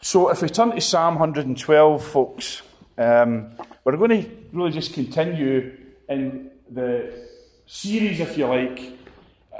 [0.00, 2.62] So, if we turn to Psalm 112, folks,
[2.96, 3.50] um,
[3.82, 5.76] we're going to really just continue
[6.08, 7.26] in the
[7.66, 8.92] series, if you like,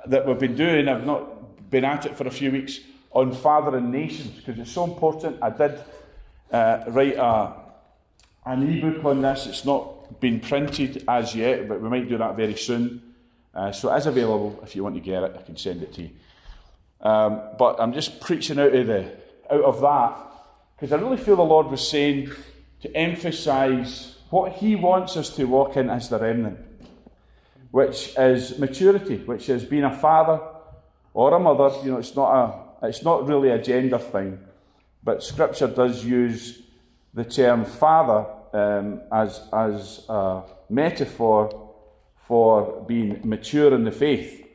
[0.06, 0.86] that we've been doing.
[0.86, 2.78] I've not been at it for a few weeks
[3.10, 5.42] on fathering nations because it's so important.
[5.42, 5.80] I did
[6.52, 7.54] uh, write a,
[8.46, 9.46] an ebook on this.
[9.46, 13.02] It's not been printed as yet, but we might do that very soon.
[13.52, 15.34] Uh, so it is available if you want to get it.
[15.36, 16.10] I can send it to you.
[17.00, 19.10] Um, but I'm just preaching out of the
[19.50, 20.27] out of that
[20.78, 22.30] because I really feel the Lord was saying
[22.82, 26.58] to emphasise what He wants us to walk in as the remnant,
[27.72, 30.40] which is maturity, which is being a father
[31.14, 31.74] or a mother.
[31.82, 32.32] You know, it's not
[32.82, 34.38] a it's not really a gender thing,
[35.02, 36.62] but Scripture does use
[37.12, 41.72] the term father um, as as a metaphor
[42.28, 44.46] for being mature in the faith.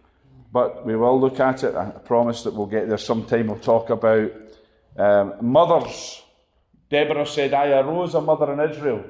[0.53, 1.75] But we will look at it.
[1.75, 3.47] I promise that we'll get there sometime.
[3.47, 4.31] We'll talk about
[4.97, 6.21] um, mothers.
[6.89, 9.03] Deborah said, I arose a mother in Israel.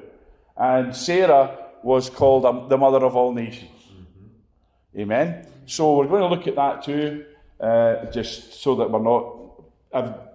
[0.56, 3.70] And Sarah was called the mother of all nations.
[3.92, 5.00] Mm-hmm.
[5.00, 5.46] Amen.
[5.66, 7.24] So we're going to look at that too,
[7.60, 9.34] uh, just so that we're not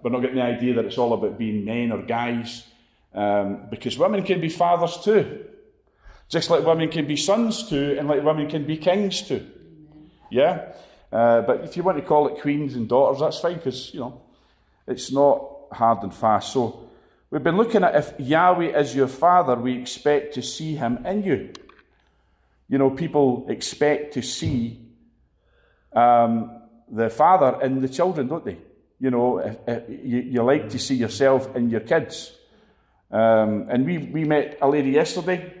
[0.02, 2.64] we're not getting the idea that it's all about being men or guys,
[3.14, 5.44] um, because women can be fathers too,
[6.30, 9.46] just like women can be sons too, and like women can be kings too.
[10.30, 10.72] Yeah.
[11.12, 14.00] Uh, but if you want to call it queens and daughters, that's fine because, you
[14.00, 14.22] know,
[14.90, 16.52] it's not hard and fast.
[16.52, 16.90] So
[17.30, 21.22] we've been looking at if Yahweh is your father, we expect to see him in
[21.22, 21.52] you.
[22.68, 24.80] You know, people expect to see
[25.92, 26.60] um,
[26.90, 28.58] the father in the children, don't they?
[29.00, 32.36] You know, if, if you, you, like to see yourself in your kids.
[33.10, 35.52] Um, and we, we met a lady yesterday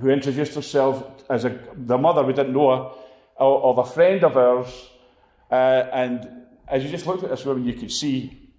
[0.00, 2.90] who introduced herself as a, the mother, we didn't know her,
[3.38, 4.90] of a friend of ours,
[5.50, 5.54] uh,
[5.92, 6.28] and
[6.70, 8.50] as you just looked at this woman, you could see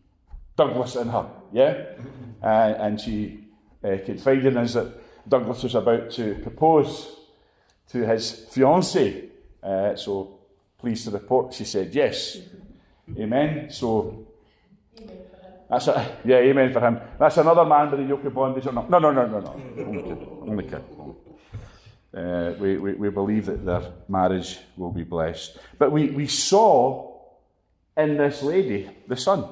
[0.56, 1.84] Douglas in her, yeah?
[2.42, 3.38] Uh, and she
[3.84, 4.94] uh, confided in us that
[5.28, 7.18] Douglas was about to propose
[7.90, 9.30] to his fiancée.
[9.62, 10.40] Uh, so,
[10.78, 12.38] pleased to report, she said yes.
[13.18, 13.70] Amen.
[13.70, 14.26] So,
[15.70, 17.00] that's a, yeah, amen for him.
[17.20, 18.90] That's another man with a yoke of bondage or not?
[18.90, 19.52] No, no, no, no, no.
[19.78, 20.28] Only kid.
[20.42, 20.84] Only kid.
[22.12, 25.60] Uh, we, we, we, believe that their marriage will be blessed.
[25.78, 27.09] But we, we saw
[27.98, 29.46] in this lady the son.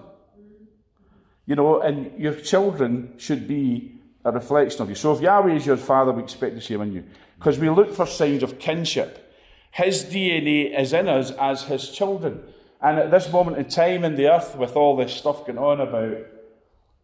[1.46, 4.96] You know, and your children should be a reflection of you.
[4.96, 7.04] So if Yahweh is your father, we expect to see him in you.
[7.40, 9.24] Because we look for signs of kinship.
[9.72, 12.44] His DNA is in us as his children.
[12.82, 15.80] And at this moment in time in the earth, with all this stuff going on
[15.80, 16.18] about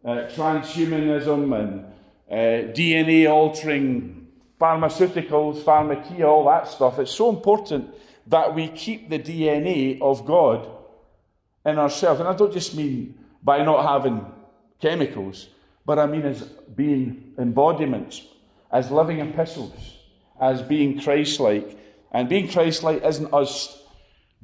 [0.04, 1.84] uh, transhumanism and
[2.30, 4.28] uh, DNA altering
[4.60, 7.94] pharmaceuticals, pharmakeia, all that stuff, it's so important
[8.26, 10.68] that we keep the DNA of God
[11.64, 12.20] in ourselves.
[12.20, 14.24] And I don't just mean by not having
[14.80, 15.48] chemicals,
[15.84, 18.22] but I mean as being embodiments,
[18.70, 19.98] as living epistles,
[20.40, 21.78] as being Christ like.
[22.12, 23.82] And being Christ like isn't us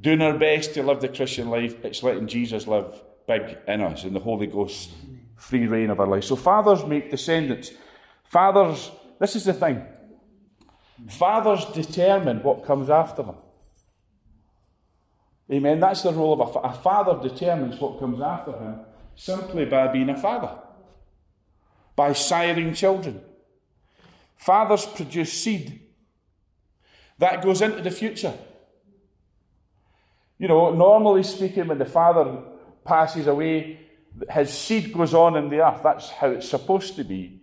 [0.01, 4.05] doing our best to live the Christian life, it's letting Jesus live big in us
[4.05, 4.91] and the Holy Ghost
[5.37, 6.25] free reign of our life.
[6.25, 7.71] So fathers make descendants.
[8.25, 9.85] Fathers, this is the thing.
[11.09, 13.37] Fathers determine what comes after them.
[15.51, 15.81] Amen.
[15.81, 18.81] That's the role of a, fa- a father determines what comes after him
[19.17, 20.57] simply by being a father,
[21.97, 23.21] by siring children.
[24.37, 25.81] Fathers produce seed
[27.19, 28.33] that goes into the future.
[30.39, 32.43] You know, normally speaking, when the father
[32.83, 33.79] passes away,
[34.31, 35.83] his seed goes on in the earth.
[35.83, 37.43] That's how it's supposed to be.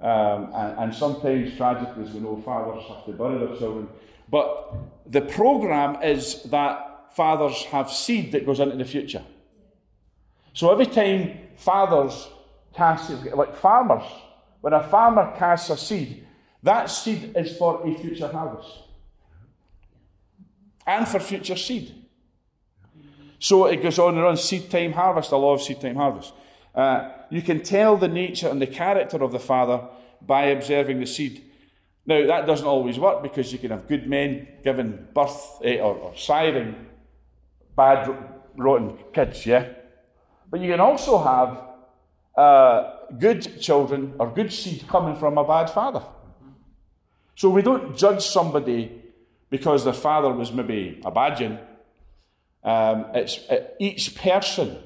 [0.00, 3.88] Um, and, and, sometimes, tragically, as we know, fathers have to bury their children.
[4.30, 4.72] But
[5.06, 9.24] the programme is that fathers have seed that goes into the future.
[10.52, 12.28] So every time fathers
[12.74, 14.04] cast, like farmers,
[14.60, 16.26] when a farmer casts a seed,
[16.62, 18.68] that seed is for a future harvest
[20.86, 21.94] and for future seed.
[23.38, 26.32] So it goes on and on seed time harvest, the law of seed time harvest.
[26.74, 29.86] Uh, you can tell the nature and the character of the father
[30.20, 31.44] by observing the seed.
[32.06, 35.94] Now, that doesn't always work because you can have good men giving birth eh, or,
[35.94, 36.74] or siring
[37.78, 38.00] bad,
[38.56, 39.64] rotten kids, yeah?
[40.50, 41.50] But you can also have
[42.36, 42.78] uh,
[43.18, 46.02] good children or good seed coming from a bad father.
[47.36, 48.80] So we don't judge somebody
[49.48, 51.60] because their father was maybe a badgin.
[52.64, 54.76] Um, it's, it, each person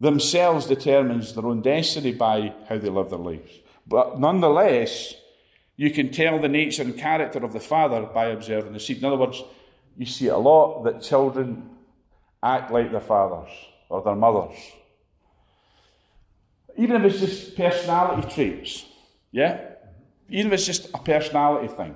[0.00, 3.52] themselves determines their own destiny by how they live their lives.
[3.86, 5.14] But nonetheless,
[5.76, 8.98] you can tell the nature and character of the father by observing the seed.
[8.98, 9.42] In other words,
[9.96, 11.70] you see a lot that children
[12.42, 13.50] act like their fathers
[13.88, 14.56] or their mothers.
[16.76, 18.84] Even if it's just personality traits,
[19.30, 19.60] yeah?
[20.28, 21.94] Even if it's just a personality thing.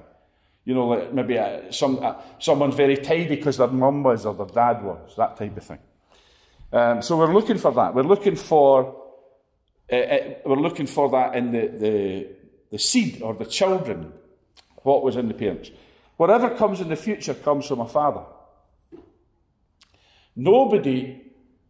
[0.64, 4.34] You know, like maybe a, some, a, someone's very tidy because their mum was or
[4.34, 5.78] their dad was, that type of thing.
[6.72, 7.94] Um, so we're looking for that.
[7.94, 8.98] We're looking for
[9.90, 12.26] uh, uh, we're looking for that in the, the,
[12.72, 14.12] the seed or the children,
[14.82, 15.70] what was in the parents.
[16.18, 18.24] Whatever comes in the future comes from a father.
[20.34, 21.22] Nobody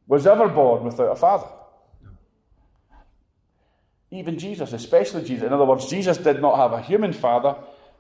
[0.07, 1.49] was ever born without a father.
[4.11, 5.47] Even Jesus, especially Jesus.
[5.47, 7.57] In other words, Jesus did not have a human father,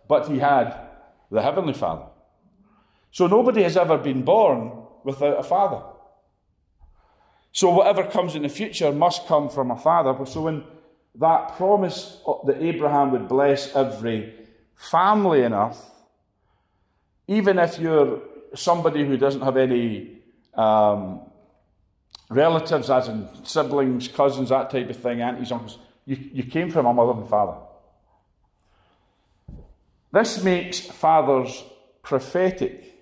[0.08, 0.74] but he had
[1.30, 2.06] the heavenly father.
[3.10, 4.72] So nobody has ever been born
[5.04, 5.82] without a father.
[7.52, 10.24] So whatever comes in the future must come from a father.
[10.24, 10.64] So when
[11.16, 14.34] that promise that Abraham would bless every
[14.76, 15.84] family in earth,
[17.28, 18.22] even if you're
[18.54, 20.18] somebody who doesn't have any
[20.54, 21.20] um,
[22.30, 26.86] relatives, as in siblings, cousins, that type of thing, aunties, uncles, you, you came from
[26.86, 27.58] a mother and father.
[30.10, 31.62] This makes fathers
[32.02, 32.94] prophetic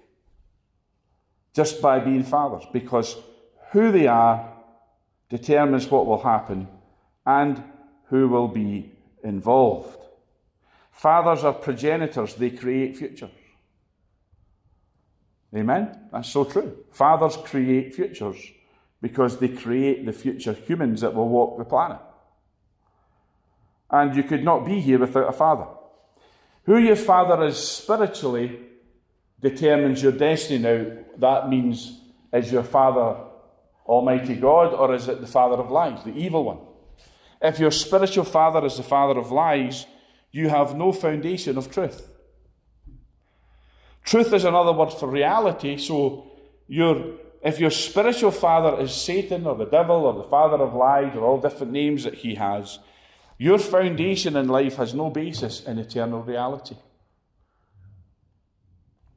[1.55, 3.17] just by being fathers, because
[3.71, 4.53] who they are
[5.31, 6.69] determines what will happen
[7.25, 7.63] and
[8.09, 8.93] who will be
[9.23, 9.99] involved.
[10.91, 13.31] Fathers are progenitors, they create futures.
[15.57, 16.09] Amen?
[16.13, 16.85] That's so true.
[16.93, 18.37] Fathers create futures
[19.01, 21.99] because they create the future humans that will walk the planet.
[23.91, 25.67] And you could not be here without a father.
[26.65, 28.59] Who your father is spiritually
[29.41, 30.97] determines your destiny now.
[31.19, 32.01] That means,
[32.33, 33.23] is your father
[33.87, 36.59] Almighty God or is it the father of lies, the evil one?
[37.41, 39.87] If your spiritual father is the father of lies,
[40.33, 42.11] you have no foundation of truth.
[44.07, 46.31] Truth is another word for reality, so
[46.69, 51.17] your, if your spiritual father is Satan or the devil or the father of lies
[51.17, 52.79] or all different names that he has,
[53.37, 56.77] your foundation in life has no basis in eternal reality.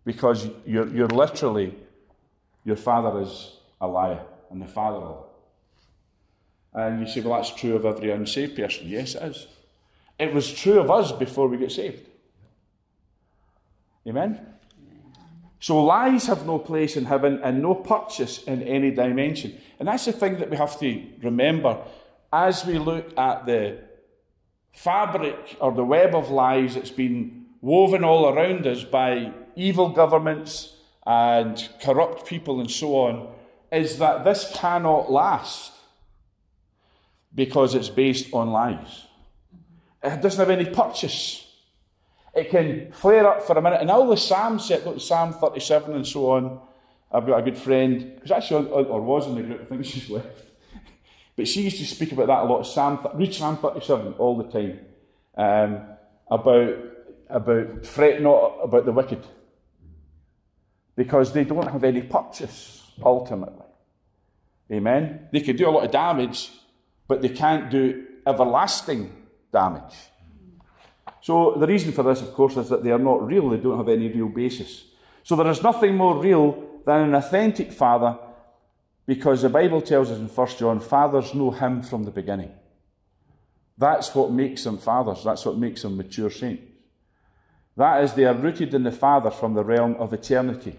[0.05, 1.75] Because you're, you're literally,
[2.65, 5.25] your father is a liar and the father of.
[6.73, 8.87] And you say, well, that's true of every unsaved person.
[8.87, 9.47] Yes, it is.
[10.17, 12.07] It was true of us before we get saved.
[14.07, 14.55] Amen?
[15.59, 19.57] So lies have no place in heaven and no purchase in any dimension.
[19.77, 21.77] And that's the thing that we have to remember
[22.31, 23.79] as we look at the
[24.71, 30.75] fabric or the web of lies that's been woven all around us by evil governments
[31.05, 33.27] and corrupt people and so on
[33.71, 35.73] is that this cannot last
[37.35, 39.05] because it's based on lies.
[40.01, 41.45] It doesn't have any purchase.
[42.35, 43.81] It can flare up for a minute.
[43.81, 46.59] And all the Psalms set, look, Psalm 37 and so on.
[47.11, 50.09] I've got a good friend, who's actually, or was in the group, I think she's
[50.09, 50.45] left.
[51.35, 52.63] But she used to speak about that a lot.
[52.63, 54.79] Psalm, read Psalm 37 all the time.
[55.35, 55.81] Um,
[56.29, 56.75] about,
[57.29, 59.25] about fret not about the wicked.
[60.95, 63.65] Because they don't have any purchase ultimately.
[64.71, 65.27] Amen?
[65.31, 66.51] They can do a lot of damage,
[67.07, 69.11] but they can't do everlasting
[69.51, 69.95] damage.
[71.21, 73.49] So, the reason for this, of course, is that they are not real.
[73.49, 74.85] They don't have any real basis.
[75.23, 78.17] So, there is nothing more real than an authentic father
[79.05, 82.51] because the Bible tells us in 1 John, fathers know him from the beginning.
[83.77, 85.23] That's what makes them fathers.
[85.23, 86.63] That's what makes them mature saints.
[87.75, 90.77] That is, they are rooted in the Father from the realm of eternity.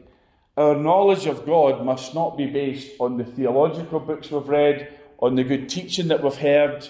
[0.57, 5.35] Our knowledge of God must not be based on the theological books we've read, on
[5.35, 6.87] the good teaching that we've heard,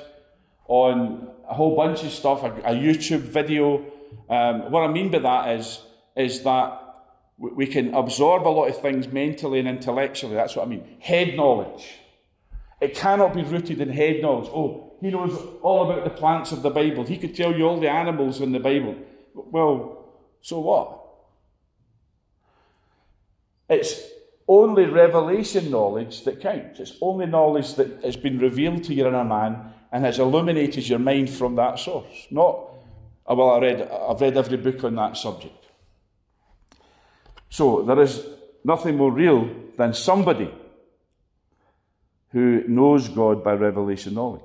[0.70, 3.84] on a whole bunch of stuff, a, a YouTube video.
[4.30, 5.82] Um, what I mean by that is,
[6.16, 6.80] is that
[7.36, 10.34] we can absorb a lot of things mentally and intellectually.
[10.34, 10.86] That's what I mean.
[11.00, 11.98] Head knowledge.
[12.80, 14.48] It cannot be rooted in head knowledge.
[14.54, 17.04] Oh, he knows all about the plants of the Bible.
[17.04, 18.94] He could tell you all the animals in the Bible.
[19.34, 20.98] Well, so what?
[23.68, 24.00] It's
[24.46, 26.78] only revelation knowledge that counts.
[26.78, 30.88] It's only knowledge that has been revealed to you in inner man and has illuminated
[30.88, 32.26] your mind from that source.
[32.30, 32.68] Not,
[33.26, 35.66] oh, well, I read, I've read every book on that subject.
[37.48, 38.24] So there is
[38.64, 40.52] nothing more real than somebody
[42.32, 44.42] who knows God by revelation knowledge.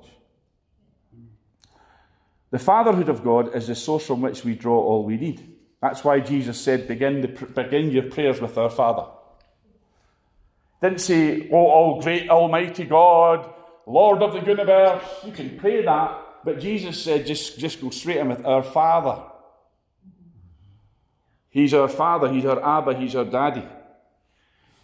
[2.50, 5.56] The fatherhood of God is the source from which we draw all we need.
[5.80, 9.08] That's why Jesus said, begin, the, begin your prayers with our Father.
[10.82, 13.52] Didn't say, Oh, all great Almighty God,
[13.86, 15.02] Lord of the universe.
[15.24, 19.22] You can pray that, but Jesus said, just, just go straight in with our Father.
[21.48, 23.64] He's our Father, He's our Abba, He's our Daddy.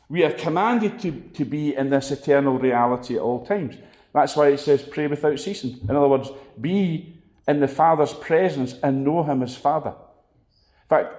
[0.09, 3.77] We are commanded to, to be in this eternal reality at all times.
[4.13, 5.81] That's why it says pray without ceasing.
[5.89, 6.31] In other words,
[6.61, 9.91] be in the Father's presence and know Him as Father.
[9.91, 11.15] In fact,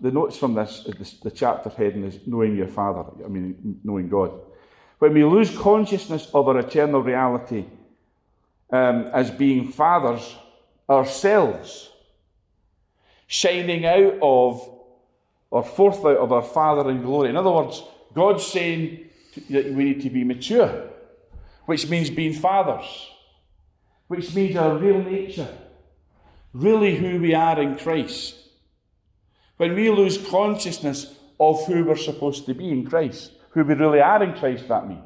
[0.00, 0.84] the notes from this,
[1.22, 4.32] the chapter heading is Knowing Your Father, I mean, knowing God.
[4.98, 7.66] When we lose consciousness of our eternal reality
[8.70, 10.36] um, as being fathers
[10.88, 11.90] ourselves,
[13.26, 14.76] shining out of
[15.50, 17.30] or forth out of our Father in glory.
[17.30, 17.82] In other words,
[18.14, 19.08] God's saying
[19.50, 20.88] that we need to be mature,
[21.66, 23.10] which means being fathers,
[24.08, 25.48] which means our real nature,
[26.52, 28.34] really who we are in Christ.
[29.56, 34.02] When we lose consciousness of who we're supposed to be in Christ, who we really
[34.02, 35.00] are in Christ, that means,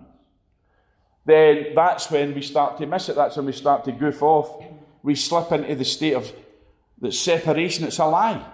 [1.24, 3.14] then that's when we start to miss it.
[3.14, 4.64] That's when we start to goof off.
[5.04, 6.32] We slip into the state of
[7.00, 7.84] the separation.
[7.84, 8.44] It's a lie.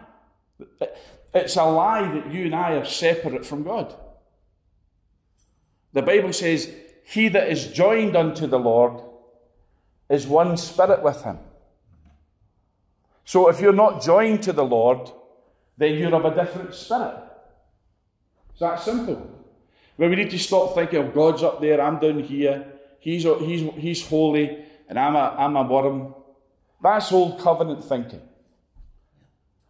[1.33, 3.95] It's a lie that you and I are separate from God.
[5.95, 6.71] The Bible says,
[7.07, 9.01] He that is joined unto the Lord
[10.11, 11.39] is one spirit with him.
[13.25, 15.11] So if you're not joined to the Lord,
[15.79, 17.17] then you're of a different spirit.
[18.51, 19.36] It's that simple.
[19.97, 22.73] Where we need to stop thinking, oh, God's up there, I'm down here,
[23.07, 26.13] He's, he's, he's holy, and I'm a, I'm a worm.
[26.83, 28.21] That's old covenant thinking.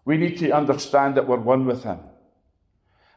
[0.07, 1.99] We need to understand that we're one with Him.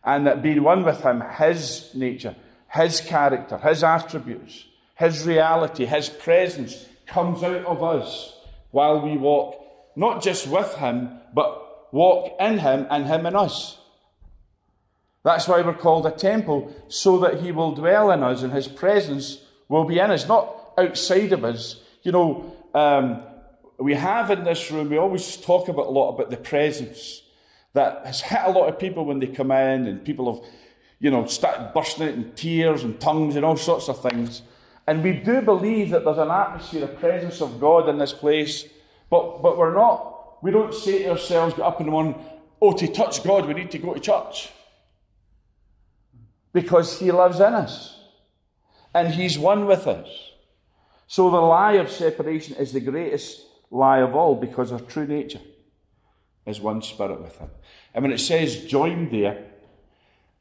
[0.04, 2.36] And that being one with Him, His nature,
[2.68, 8.34] His character, His attributes, His reality, His presence comes out of us
[8.72, 9.56] while we walk,
[9.96, 13.79] not just with Him, but walk in Him and Him in us.
[15.24, 18.68] That's why we're called a temple, so that He will dwell in us and His
[18.68, 21.82] presence will be in us, not outside of us.
[22.04, 23.22] You know, um,
[23.78, 27.22] we have in this room, we always talk about a lot about the presence
[27.74, 30.50] that has hit a lot of people when they come in, and people have,
[31.00, 34.42] you know, started bursting out in tears and tongues and all sorts of things.
[34.88, 38.66] And we do believe that there's an atmosphere, a presence of God in this place,
[39.10, 42.16] but, but we're not, we don't say to ourselves, get up in the morning,
[42.62, 44.50] oh, to touch God, we need to go to church
[46.54, 48.00] because He lives in us
[48.94, 50.08] and He's one with us.
[51.08, 53.42] So the lie of separation is the greatest
[53.72, 55.42] lie of all because our true nature
[56.46, 57.50] is one spirit with Him.
[57.94, 59.46] And when it says joined there,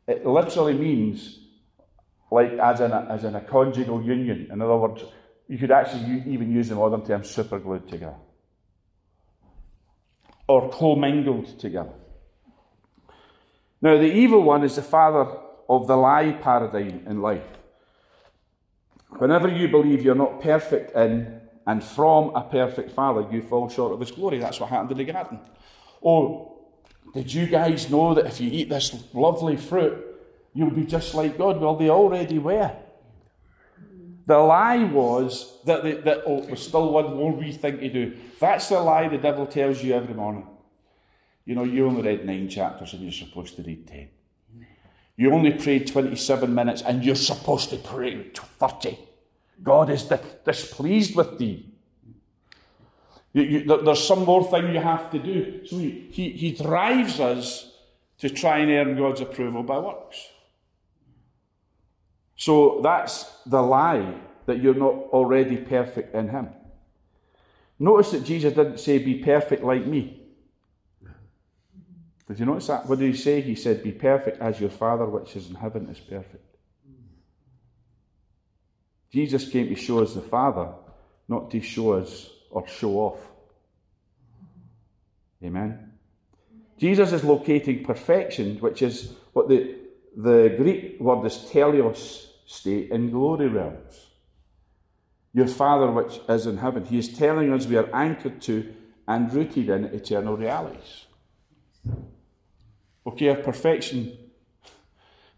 [0.06, 1.38] it literally means
[2.30, 4.48] like as in a, as in a conjugal union.
[4.52, 5.04] In other words,
[5.48, 8.16] you could actually even use the modern term superglued together
[10.46, 11.92] or commingled together.
[13.80, 15.26] Now, the evil one is the father
[15.68, 17.42] of the lie paradigm in life.
[19.18, 23.92] Whenever you believe you're not perfect in and from a perfect father, you fall short
[23.92, 24.38] of his glory.
[24.38, 25.40] That's what happened in the garden.
[26.04, 26.58] Oh,
[27.12, 30.04] did you guys know that if you eat this lovely fruit,
[30.54, 31.60] you'll be just like God?
[31.60, 32.74] Well, they already were.
[34.26, 38.16] The lie was that, they, that oh, there's still one more wee thing to do.
[38.38, 40.46] That's the lie the devil tells you every morning.
[41.46, 44.10] You know, you only read nine chapters and you're supposed to read ten.
[45.18, 48.96] You only prayed 27 minutes and you're supposed to pray 30.
[49.60, 50.04] God is
[50.44, 51.74] displeased with thee.
[53.32, 55.66] You, you, there's some more thing you have to do.
[55.66, 57.72] So he, he drives us
[58.18, 60.24] to try and earn God's approval by works.
[62.36, 64.14] So that's the lie
[64.46, 66.50] that you're not already perfect in Him.
[67.80, 70.27] Notice that Jesus didn't say, Be perfect like me.
[72.28, 72.86] Did you notice that?
[72.86, 73.40] What did he say?
[73.40, 76.44] He said, Be perfect as your Father which is in heaven is perfect.
[79.10, 80.68] Jesus came to show us the Father,
[81.26, 83.20] not to show us or show off.
[85.42, 85.92] Amen.
[86.78, 89.76] Jesus is locating perfection, which is what the,
[90.14, 94.06] the Greek word is teleios state in glory realms.
[95.32, 96.84] Your Father which is in heaven.
[96.84, 98.74] He is telling us we are anchored to
[99.06, 101.06] and rooted in eternal realities.
[103.08, 104.18] Okay, perfection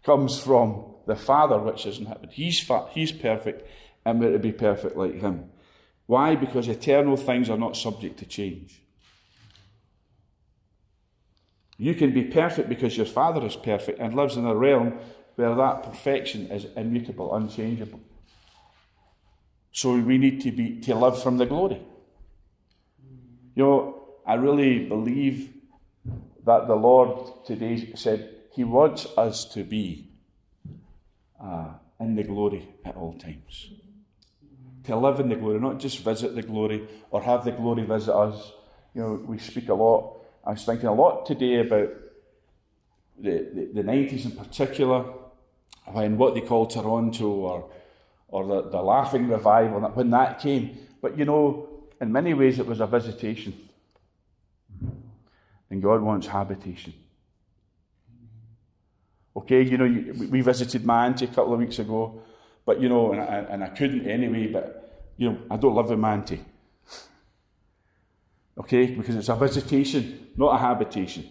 [0.03, 2.27] comes from the Father which is in heaven.
[2.29, 3.65] He's, fa- he's perfect,
[4.03, 5.45] and we're to be perfect like Him.
[6.05, 6.35] Why?
[6.35, 8.81] Because eternal things are not subject to change.
[11.77, 14.99] You can be perfect because your Father is perfect and lives in a realm
[15.35, 18.01] where that perfection is immutable, unchangeable.
[19.71, 21.81] So we need to be to live from the glory.
[23.55, 25.60] You know, I really believe
[26.45, 30.09] that the Lord today said He wants us to be
[31.41, 31.69] uh,
[31.99, 33.71] in the glory at all times.
[34.85, 38.15] To live in the glory, not just visit the glory or have the glory visit
[38.15, 38.51] us.
[38.95, 40.21] You know, we speak a lot.
[40.43, 41.89] I was thinking a lot today about
[43.19, 45.05] the, the, the 90s in particular,
[45.85, 47.69] when what they call Toronto or,
[48.27, 50.77] or the, the laughing revival when that came.
[51.01, 51.69] But you know,
[51.99, 53.69] in many ways it was a visitation.
[55.71, 56.93] And God wants habitation.
[59.35, 62.21] Okay, you know, we visited my auntie a couple of weeks ago,
[62.65, 65.89] but you know, and I, and I couldn't anyway, but you know, I don't live
[65.89, 66.43] with my auntie.
[68.57, 71.29] Okay, because it's a visitation, not a habitation.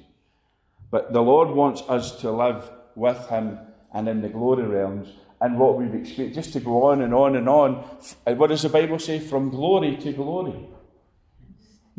[0.91, 3.59] But the Lord wants us to live with Him
[3.93, 5.09] and in the glory realms
[5.43, 7.85] and what we've experienced, just to go on and on and on.
[8.25, 9.19] And what does the Bible say?
[9.19, 10.69] From glory to glory.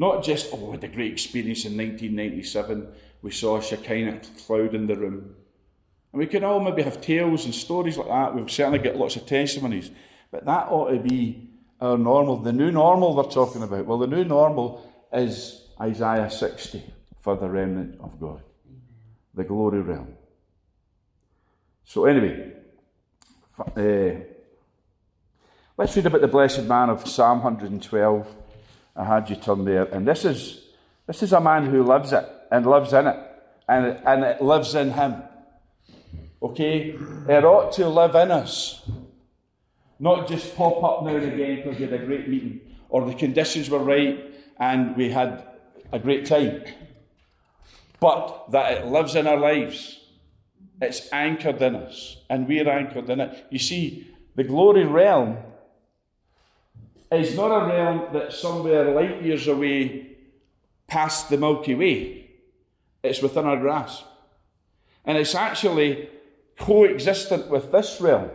[0.01, 2.87] Not just, oh, we had a great experience in 1997.
[3.21, 5.35] We saw a Shekinah cloud in the room.
[6.11, 8.33] And we can all maybe have tales and stories like that.
[8.33, 9.91] We've certainly got lots of testimonies.
[10.31, 12.37] But that ought to be our normal.
[12.37, 13.85] The new normal we're talking about.
[13.85, 16.83] Well, the new normal is Isaiah 60
[17.19, 18.41] for the remnant of God,
[19.35, 20.15] the glory realm.
[21.85, 22.53] So, anyway,
[23.59, 24.25] uh,
[25.77, 28.40] let's read about the blessed man of Psalm 112.
[29.01, 29.85] I had you turn there.
[29.85, 30.61] And this is,
[31.07, 33.17] this is a man who lives it and lives in it,
[33.67, 35.23] and, and it lives in him.
[36.43, 36.95] Okay?
[37.27, 38.87] It ought to live in us.
[39.99, 43.15] Not just pop up now and again because we had a great meeting, or the
[43.15, 44.23] conditions were right
[44.59, 45.47] and we had
[45.91, 46.63] a great time.
[47.99, 49.99] But that it lives in our lives.
[50.79, 53.47] It's anchored in us, and we're anchored in it.
[53.49, 55.37] You see, the glory realm
[57.11, 60.17] is not a realm that's somewhere light years away
[60.87, 62.29] past the Milky Way.
[63.03, 64.05] It's within our grasp.
[65.05, 66.09] And it's actually
[66.57, 68.29] coexistent with this realm.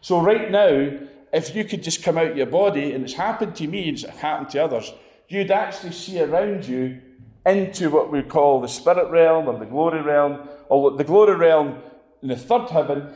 [0.00, 0.98] So, right now,
[1.32, 4.50] if you could just come out your body, and it's happened to me, it's happened
[4.50, 4.92] to others,
[5.28, 7.00] you'd actually see around you
[7.46, 11.78] into what we call the spirit realm or the glory realm, or the glory realm
[12.22, 13.14] in the third heaven.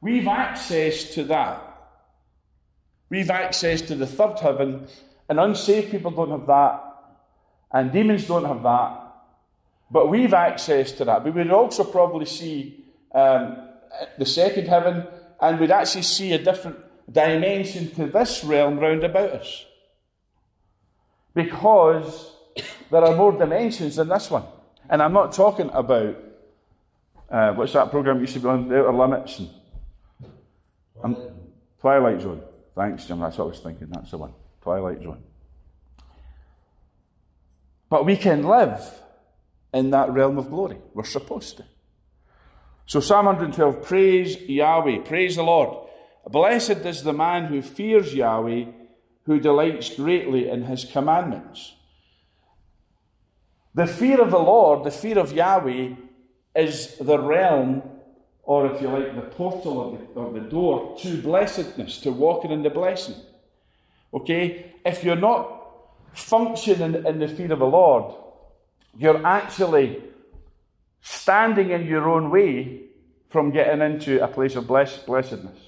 [0.00, 1.67] We've access to that.
[3.10, 4.86] We've access to the third heaven,
[5.28, 6.84] and unsaved people don't have that,
[7.72, 9.04] and demons don't have that.
[9.90, 11.24] But we've access to that.
[11.24, 13.56] We would also probably see um,
[14.18, 15.06] the second heaven,
[15.40, 16.76] and we'd actually see a different
[17.10, 19.64] dimension to this realm round about us.
[21.34, 22.32] Because
[22.90, 24.44] there are more dimensions than this one.
[24.90, 26.16] And I'm not talking about
[27.30, 29.50] uh, what's that program used to be on, The Outer Limits and
[31.04, 31.16] um,
[31.80, 32.42] Twilight Zone.
[32.78, 33.18] Thanks, Jim.
[33.18, 33.88] That's what I was thinking.
[33.90, 34.34] That's the one.
[34.60, 35.24] Twilight Zone.
[37.90, 38.80] But we can live
[39.74, 40.78] in that realm of glory.
[40.94, 41.64] We're supposed to.
[42.86, 45.88] So, Psalm 112 Praise Yahweh, praise the Lord.
[46.28, 48.66] Blessed is the man who fears Yahweh,
[49.24, 51.74] who delights greatly in his commandments.
[53.74, 55.96] The fear of the Lord, the fear of Yahweh,
[56.54, 57.82] is the realm
[58.48, 62.50] or if you like, the portal or the, or the door to blessedness, to walking
[62.50, 63.14] in the blessing.
[64.14, 64.72] Okay?
[64.86, 65.66] If you're not
[66.14, 68.14] functioning in the fear of the Lord,
[68.96, 70.02] you're actually
[71.02, 72.84] standing in your own way
[73.28, 75.58] from getting into a place of bless- blessedness.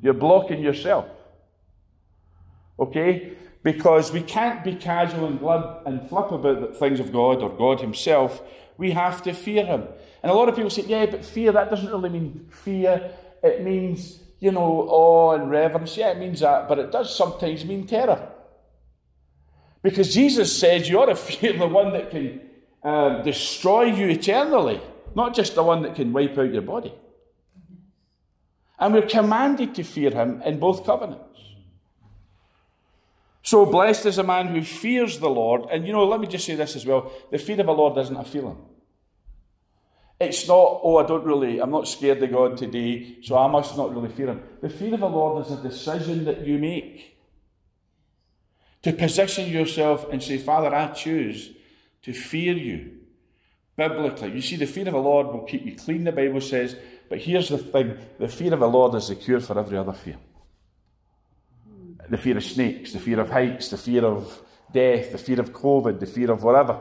[0.00, 1.04] You're blocking yourself.
[2.78, 3.34] Okay?
[3.62, 7.50] Because we can't be casual and glib and flip about the things of God or
[7.50, 8.40] God Himself.
[8.76, 9.84] We have to fear Him.
[10.22, 13.10] And a lot of people say, yeah, but fear, that doesn't really mean fear.
[13.42, 15.96] It means, you know, awe and reverence.
[15.96, 18.30] Yeah, it means that, but it does sometimes mean terror.
[19.82, 22.40] Because Jesus says you ought to fear the one that can
[22.82, 24.80] uh, destroy you eternally,
[25.14, 26.94] not just the one that can wipe out your body.
[28.78, 31.38] And we're commanded to fear him in both covenants.
[33.44, 35.66] So blessed is a man who fears the Lord.
[35.70, 37.96] And you know, let me just say this as well the fear of the Lord
[37.98, 38.56] isn't a feeling.
[40.18, 43.76] It's not, oh, I don't really, I'm not scared of God today, so I must
[43.76, 44.42] not really fear Him.
[44.62, 47.18] The fear of the Lord is a decision that you make.
[48.82, 51.50] To position yourself and say, Father, I choose
[52.02, 52.92] to fear you
[53.76, 54.32] biblically.
[54.32, 56.76] You see, the fear of the Lord will keep you clean, the Bible says.
[57.10, 59.92] But here's the thing the fear of the Lord is the cure for every other
[59.92, 60.16] fear
[62.08, 65.52] the fear of snakes, the fear of heights, the fear of death, the fear of
[65.52, 66.78] COVID, the fear of whatever.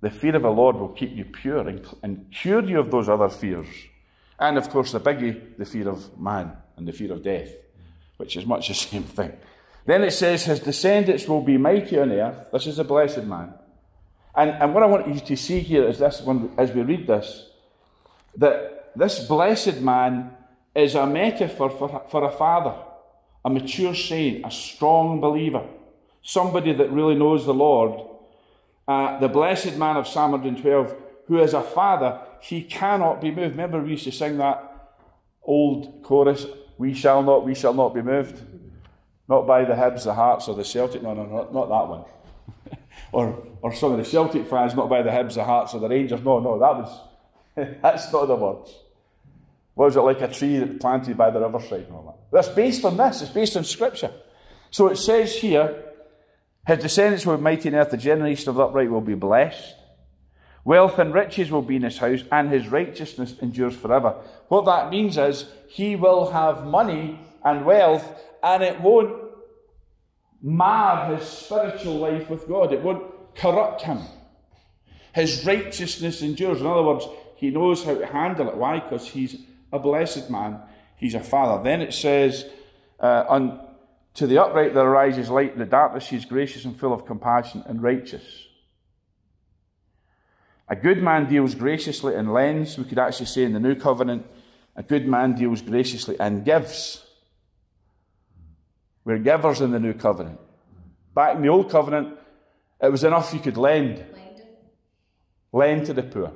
[0.00, 3.08] The fear of the Lord will keep you pure and, and cure you of those
[3.08, 3.66] other fears.
[4.38, 7.50] And of course, the biggie, the fear of man and the fear of death,
[8.16, 9.32] which is much the same thing.
[9.86, 12.48] Then it says, His descendants will be mighty on earth.
[12.52, 13.54] This is a blessed man.
[14.36, 17.06] And, and what I want you to see here is this, when, as we read
[17.06, 17.48] this,
[18.36, 20.30] that this blessed man
[20.74, 22.74] is a metaphor for, for a father,
[23.48, 25.64] a mature saint, a strong believer,
[26.22, 28.08] somebody that really knows the Lord
[28.88, 33.50] uh, the blessed man of Psalm 112, who is a father, he cannot be moved.
[33.50, 34.64] Remember, we used to sing that
[35.42, 36.46] old chorus,
[36.78, 38.42] We shall not, we shall not be moved.
[39.28, 41.02] Not by the Hibs, the Hearts, or the Celtic.
[41.02, 42.04] No, no, no, not that one.
[43.12, 45.88] or, or some of the Celtic fans, not by the Hibs, the Hearts, or the
[45.88, 46.22] Rangers.
[46.22, 47.00] No, no, that was,
[47.82, 48.74] that's not the words.
[49.78, 52.36] Was it like a tree that planted by the riverside and all that?
[52.36, 53.22] That's based on this.
[53.22, 54.10] It's based on Scripture.
[54.72, 55.84] So it says here,
[56.66, 57.92] his descendants will be mighty in earth.
[57.92, 59.76] The generation of the upright will be blessed.
[60.64, 64.16] Wealth and riches will be in his house, and his righteousness endures forever.
[64.48, 68.04] What that means is he will have money and wealth,
[68.42, 69.30] and it won't
[70.42, 72.72] mar his spiritual life with God.
[72.72, 74.00] It won't corrupt him.
[75.14, 76.60] His righteousness endures.
[76.60, 78.56] In other words, he knows how to handle it.
[78.56, 78.80] Why?
[78.80, 79.36] Because he's
[79.72, 80.60] a blessed man.
[80.96, 81.62] He's a father.
[81.62, 82.46] Then it says,
[83.00, 83.58] uh,
[84.14, 86.08] to the upright there arises light in the darkness.
[86.08, 88.46] He's gracious and full of compassion and righteous.
[90.68, 92.76] A good man deals graciously and lends.
[92.76, 94.26] We could actually say in the new covenant,
[94.76, 97.04] a good man deals graciously and gives.
[99.04, 100.40] We're givers in the new covenant.
[101.14, 102.18] Back in the old covenant,
[102.82, 104.04] it was enough you could lend.
[105.52, 106.32] Lend to the poor.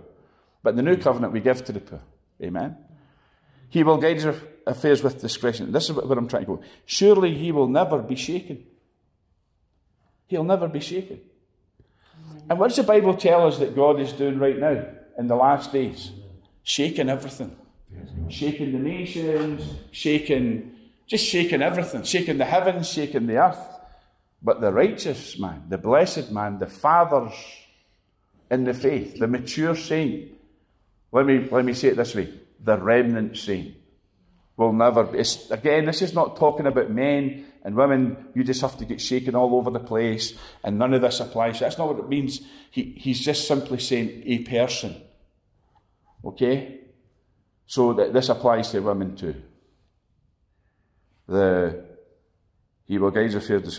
[0.63, 2.01] But in the new covenant, we give to the poor.
[2.43, 2.77] Amen.
[3.73, 5.73] He will guide his affairs with discretion.
[5.73, 6.63] This is what I'm trying to go.
[6.85, 8.67] Surely he will never be shaken.
[10.27, 11.23] He'll never be shaken.
[12.51, 14.85] And what does the Bible tell us that God is doing right now
[15.17, 16.11] in the last days?
[16.63, 17.57] Shaking everything.
[18.29, 20.75] Shaking the nations, shaking,
[21.07, 22.03] just shaking everything.
[22.03, 23.67] Shaking the heavens, shaking the earth.
[24.43, 27.33] But the righteous man, the blessed man, the fathers
[28.51, 30.31] in the faith, the mature saint,
[31.11, 32.29] let me, let me say it this way
[32.63, 33.75] the remnant saint
[34.57, 35.19] will never be.
[35.19, 38.29] It's, again, this is not talking about men and women.
[38.35, 41.61] You just have to get shaken all over the place, and none of this applies.
[41.61, 42.41] That's not what it means.
[42.71, 45.01] He, he's just simply saying a person.
[46.25, 46.81] Okay?
[47.67, 49.35] So that this applies to women too.
[51.27, 51.93] The
[52.85, 53.13] he will.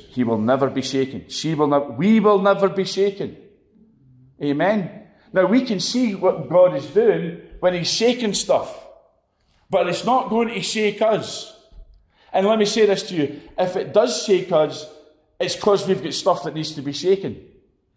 [0.10, 1.30] He will never be shaken.
[1.30, 1.86] She will never.
[1.92, 3.38] We will never be shaken.
[4.42, 5.04] Amen.
[5.32, 8.78] Now we can see what God is doing when He's shaking stuff.
[9.70, 11.56] But it's not going to shake us.
[12.34, 14.86] And let me say this to you if it does shake us,
[15.40, 17.42] it's because we've got stuff that needs to be shaken.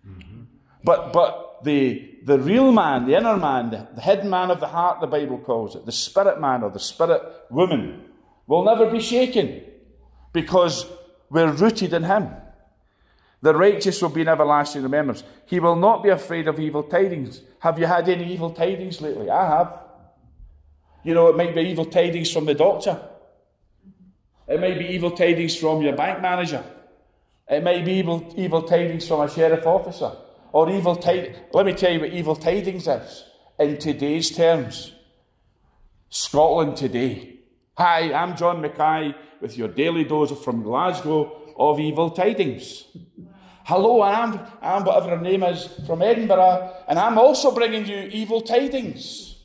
[0.08, 0.42] Mm-hmm.
[0.84, 4.68] But, but the, the real man, the inner man, the, the hidden man of the
[4.68, 8.04] heart, the Bible calls it, the spirit man or the spirit woman,
[8.46, 9.64] will never be shaken
[10.32, 10.86] because
[11.28, 12.28] we're rooted in Him.
[13.42, 15.22] The righteous will be in everlasting remembrance.
[15.44, 17.42] He will not be afraid of evil tidings.
[17.60, 19.30] Have you had any evil tidings lately?
[19.30, 19.78] I have.
[21.04, 23.00] You know, it might be evil tidings from the doctor.
[24.48, 26.64] It might be evil tidings from your bank manager.
[27.48, 30.12] It may be evil, evil tidings from a sheriff officer.
[30.52, 31.36] Or evil tidings.
[31.52, 33.24] Let me tell you what evil tidings is
[33.58, 34.92] in today's terms.
[36.08, 37.40] Scotland today.
[37.76, 42.84] Hi, I'm John Mackay with your daily dose from Glasgow of evil tidings.
[43.64, 48.40] Hello, I'm, I'm whatever her name is from Edinburgh, and I'm also bringing you evil
[48.40, 49.42] tidings.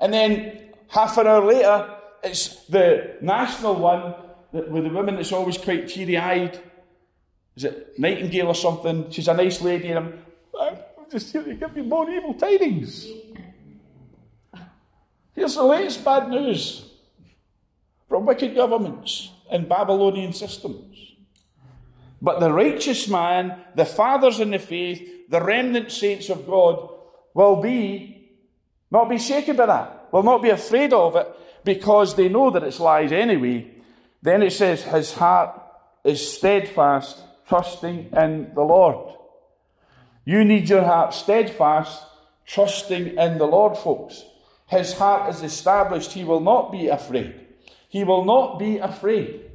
[0.00, 4.14] And then half an hour later, it's the national one
[4.52, 6.58] with the woman that's always quite teary eyed.
[7.56, 9.10] Is it Nightingale or something?
[9.10, 10.24] She's a nice lady, and I'm,
[10.58, 13.08] I'm just here to give you more evil tidings.
[15.34, 16.90] Here's the latest bad news
[18.08, 21.07] from wicked governments and Babylonian systems.
[22.20, 26.90] But the righteous man, the fathers in the faith, the remnant saints of God
[27.34, 28.18] will be
[28.90, 30.08] not be shaken by that.
[30.12, 31.28] Will not be afraid of it
[31.64, 33.70] because they know that it's lies anyway.
[34.22, 35.60] Then it says, His heart
[36.04, 39.14] is steadfast, trusting in the Lord.
[40.24, 42.02] You need your heart steadfast,
[42.46, 44.24] trusting in the Lord, folks.
[44.66, 46.12] His heart is established.
[46.12, 47.46] He will not be afraid.
[47.88, 49.47] He will not be afraid.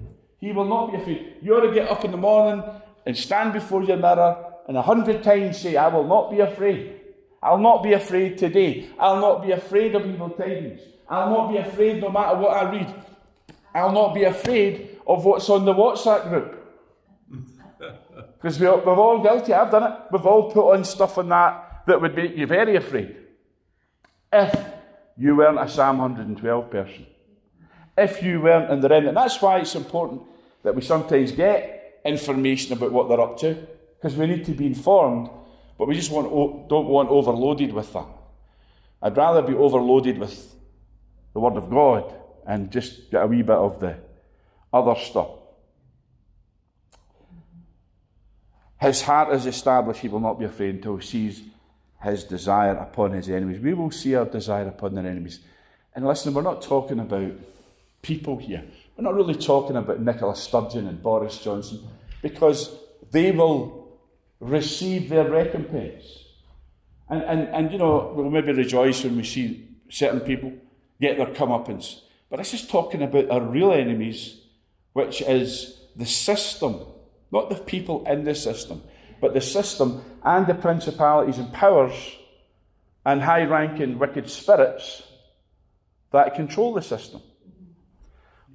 [0.44, 1.36] He will not be afraid.
[1.42, 2.62] You ought to get up in the morning
[3.06, 4.36] and stand before your mirror
[4.68, 7.00] and a hundred times say, I will not be afraid.
[7.42, 8.90] I'll not be afraid today.
[9.00, 10.82] I'll not be afraid of evil tidings.
[11.08, 12.94] I'll not be afraid no matter what I read.
[13.74, 16.60] I'll not be afraid of what's on the WhatsApp group.
[18.36, 19.54] Because we, we're all guilty.
[19.54, 20.00] I've done it.
[20.12, 23.16] We've all put on stuff on that that would make you very afraid.
[24.34, 24.54] If
[25.18, 27.06] you weren't a Psalm 112 person.
[27.98, 29.16] If you weren't in the remnant.
[29.16, 30.24] That's why it's important
[30.64, 33.68] that we sometimes get information about what they're up to.
[33.96, 35.30] Because we need to be informed
[35.78, 38.06] but we just want, don't want overloaded with that.
[39.02, 40.56] I'd rather be overloaded with
[41.34, 42.14] the Word of God
[42.46, 43.98] and just get a wee bit of the
[44.72, 45.30] other stuff.
[48.80, 51.42] His heart is established, he will not be afraid until he sees
[52.02, 53.60] his desire upon his enemies.
[53.60, 55.40] We will see our desire upon their enemies.
[55.96, 57.32] And listen, we're not talking about
[58.02, 58.64] people here.
[58.96, 61.88] We're not really talking about Nicola Sturgeon and Boris Johnson
[62.22, 62.76] because
[63.12, 64.00] they will
[64.40, 66.04] receive their recompense.
[67.10, 70.54] And, and, and you know, we'll maybe rejoice when we see certain people
[71.02, 72.02] get their comeuppance.
[72.30, 74.42] But this is talking about our real enemies,
[74.94, 76.80] which is the system,
[77.32, 78.84] not the people in the system,
[79.22, 81.94] but the system and the principalities and powers
[83.06, 85.04] and high ranking wicked spirits
[86.12, 87.22] that control the system.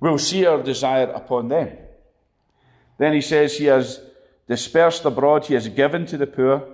[0.01, 1.77] We'll see our desire upon them.
[2.99, 4.01] Then he says, He has
[4.47, 6.69] dispersed abroad, He has given to the poor,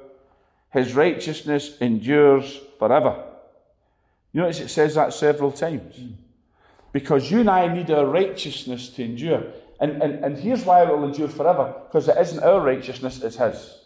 [0.72, 3.24] His righteousness endures forever.
[4.32, 5.94] You notice it says that several times.
[6.92, 9.44] Because you and I need our righteousness to endure.
[9.80, 13.37] And, and, and here's why it will endure forever because it isn't our righteousness, it's
[13.37, 13.80] His.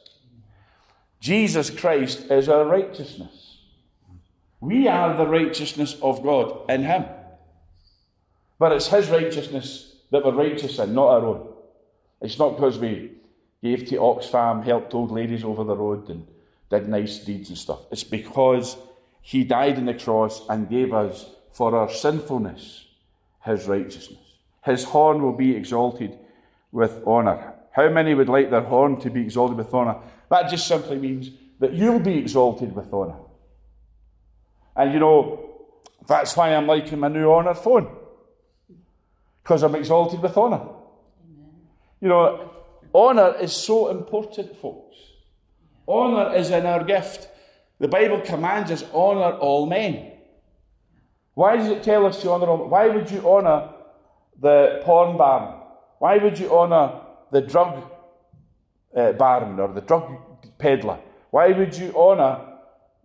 [1.20, 3.58] Jesus Christ is our righteousness.
[4.60, 7.04] We are the righteousness of God in Him.
[8.58, 11.52] But it's His righteousness that we're righteous in, not our own.
[12.20, 13.12] It's not because we
[13.62, 16.26] gave to Oxfam, helped old ladies over the road, and
[16.70, 17.80] did nice deeds and stuff.
[17.90, 18.76] It's because
[19.22, 22.86] He died on the cross and gave us, for our sinfulness,
[23.44, 24.18] His righteousness.
[24.64, 26.18] His horn will be exalted
[26.72, 27.54] with honour.
[27.72, 29.96] How many would like their horn to be exalted with honour?
[30.30, 33.18] That just simply means that you'll be exalted with honour.
[34.76, 35.48] And you know,
[36.06, 37.97] that's why I'm liking my new Honor phone.
[39.48, 40.60] Because I'm exalted with honour.
[42.02, 42.50] You know,
[42.94, 44.94] honour is so important, folks.
[45.88, 47.30] Honour is in our gift.
[47.78, 50.12] The Bible commands us honour all men.
[51.32, 52.68] Why does it tell us to honour all?
[52.68, 53.70] Why would you honour
[54.38, 55.54] the porn baron?
[55.98, 57.00] Why would you honour
[57.32, 57.90] the drug
[58.94, 60.98] uh, baron or the drug peddler?
[61.30, 62.58] Why would you honour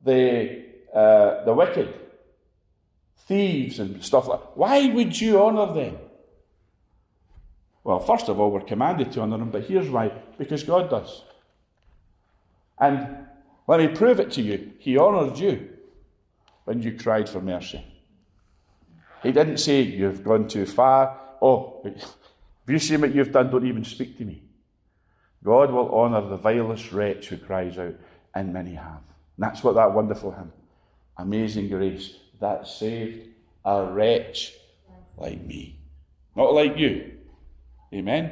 [0.04, 1.94] the uh, the wicked,
[3.30, 4.58] thieves, and stuff like that.
[4.58, 5.98] Why would you honour them?
[7.84, 11.24] Well, first of all, we're commanded to honour him, but here's why because God does.
[12.80, 13.28] And
[13.68, 14.74] let me prove it to you.
[14.80, 15.70] He honoured you
[16.66, 17.86] when you cried for mercy.
[19.22, 21.20] He didn't say, You've gone too far.
[21.42, 22.16] Oh, if
[22.68, 24.44] you see what you've done, don't even speak to me.
[25.44, 27.96] God will honour the vilest wretch who cries out,
[28.34, 29.02] and many have.
[29.38, 30.52] And that's what that wonderful hymn
[31.18, 33.28] amazing grace that saved
[33.66, 34.54] a wretch
[35.18, 35.78] like me.
[36.36, 37.13] Not like you.
[37.94, 38.32] Amen?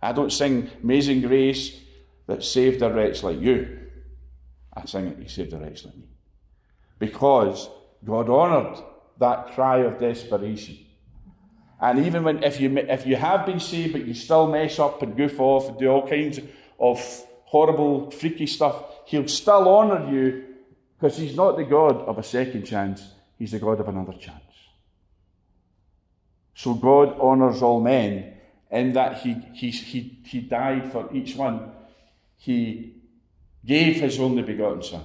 [0.00, 1.78] I don't sing Amazing Grace
[2.26, 3.78] that saved a wretch like you.
[4.72, 6.08] I sing it, He saved a wretch like me.
[6.98, 7.68] Because
[8.04, 8.82] God honoured
[9.18, 10.78] that cry of desperation.
[11.80, 15.02] And even when, if you, if you have been saved, but you still mess up
[15.02, 16.38] and goof off and do all kinds
[16.78, 20.44] of horrible, freaky stuff, He'll still honour you
[21.02, 23.02] because he's not the God of a second chance,
[23.36, 24.38] he's the God of another chance.
[26.54, 28.34] So God honours all men
[28.72, 31.72] in that he, he, he, he died for each one.
[32.38, 32.96] He
[33.64, 35.04] gave his only begotten Son.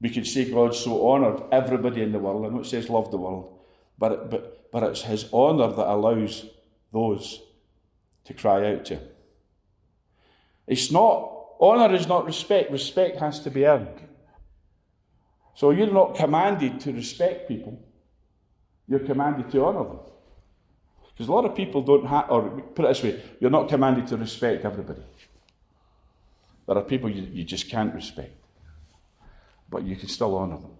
[0.00, 2.44] We could say God so honoured everybody in the world.
[2.44, 3.60] I know it says love the world,
[3.96, 6.44] but, but, but it's his honour that allows
[6.92, 7.40] those
[8.24, 9.08] to cry out to him.
[10.66, 12.72] It's not, honour is not respect.
[12.72, 14.00] Respect has to be earned.
[15.54, 17.80] So you're not commanded to respect people,
[18.88, 19.98] you're commanded to honour them.
[21.14, 24.06] Because a lot of people don't have, or put it this way, you're not commanded
[24.08, 25.02] to respect everybody.
[26.66, 28.32] There are people you, you just can't respect,
[29.68, 30.76] but you can still honour them.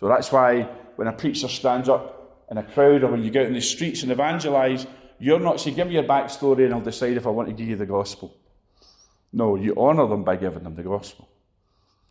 [0.00, 0.62] So that's why
[0.96, 3.60] when a preacher stands up in a crowd or when you go out in the
[3.60, 4.86] streets and evangelise,
[5.18, 7.68] you're not saying, Give me your backstory and I'll decide if I want to give
[7.68, 8.36] you the gospel.
[9.32, 11.28] No, you honour them by giving them the gospel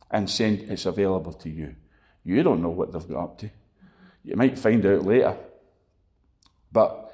[0.09, 1.75] and saying it's available to you.
[2.23, 3.49] You don't know what they've got up to.
[4.23, 5.37] You might find out later.
[6.71, 7.11] But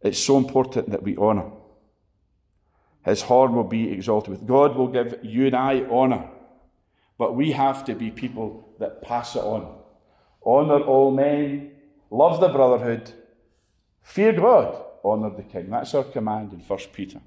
[0.00, 1.50] it's so important that we honour.
[3.04, 4.46] His horn will be exalted with.
[4.46, 6.28] God will give you and I honour.
[7.18, 9.78] But we have to be people that pass it on.
[10.44, 11.72] Honour all men,
[12.10, 13.12] love the brotherhood,
[14.02, 15.70] fear God, honour the king.
[15.70, 17.20] That's our command in 1 Peter.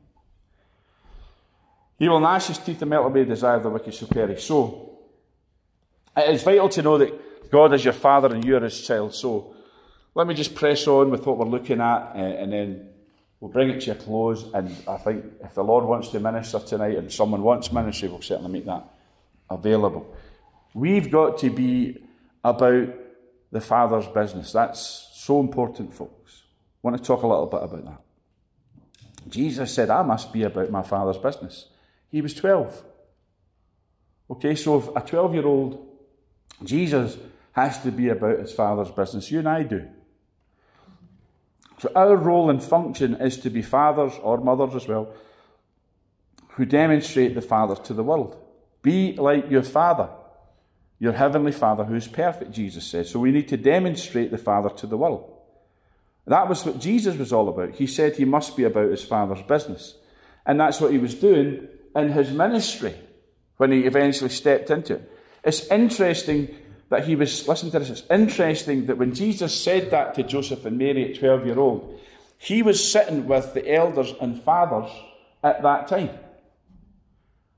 [1.98, 4.44] He will gnash his teeth and melt away the desire of the wicked shall perish.
[4.44, 5.00] So,
[6.18, 9.14] it is vital to know that God is your father and you are his child.
[9.14, 9.55] So,
[10.16, 12.90] let me just press on with what we're looking at uh, and then
[13.40, 14.46] we'll bring it to a close.
[14.54, 18.22] And I think if the Lord wants to minister tonight and someone wants ministry, we'll
[18.22, 18.84] certainly make that
[19.50, 20.16] available.
[20.74, 21.98] We've got to be
[22.44, 22.88] about
[23.52, 24.52] the Father's business.
[24.52, 26.44] That's so important, folks.
[26.84, 28.02] I want to talk a little bit about that.
[29.30, 31.68] Jesus said, I must be about my Father's business.
[32.10, 32.84] He was 12.
[34.32, 35.88] Okay, so if a 12 year old,
[36.64, 37.18] Jesus
[37.52, 39.32] has to be about his father's business.
[39.32, 39.88] You and I do.
[41.80, 45.14] So our role and function is to be fathers or mothers as well
[46.50, 48.38] who demonstrate the Father to the world.
[48.82, 50.10] Be like your Father,
[51.00, 53.08] your heavenly Father who is perfect, Jesus said.
[53.08, 55.32] So we need to demonstrate the Father to the world.
[56.28, 57.76] That was what Jesus was all about.
[57.76, 59.96] He said he must be about his Father's business.
[60.46, 62.96] And that's what he was doing in his ministry
[63.58, 65.12] when he eventually stepped into it.
[65.44, 66.56] It's interesting
[66.90, 70.66] that he was, listen to this, it's interesting that when Jesus said that to Joseph
[70.66, 72.00] and Mary at 12 year old,
[72.38, 74.92] he was sitting with the elders and fathers
[75.44, 76.12] at that time.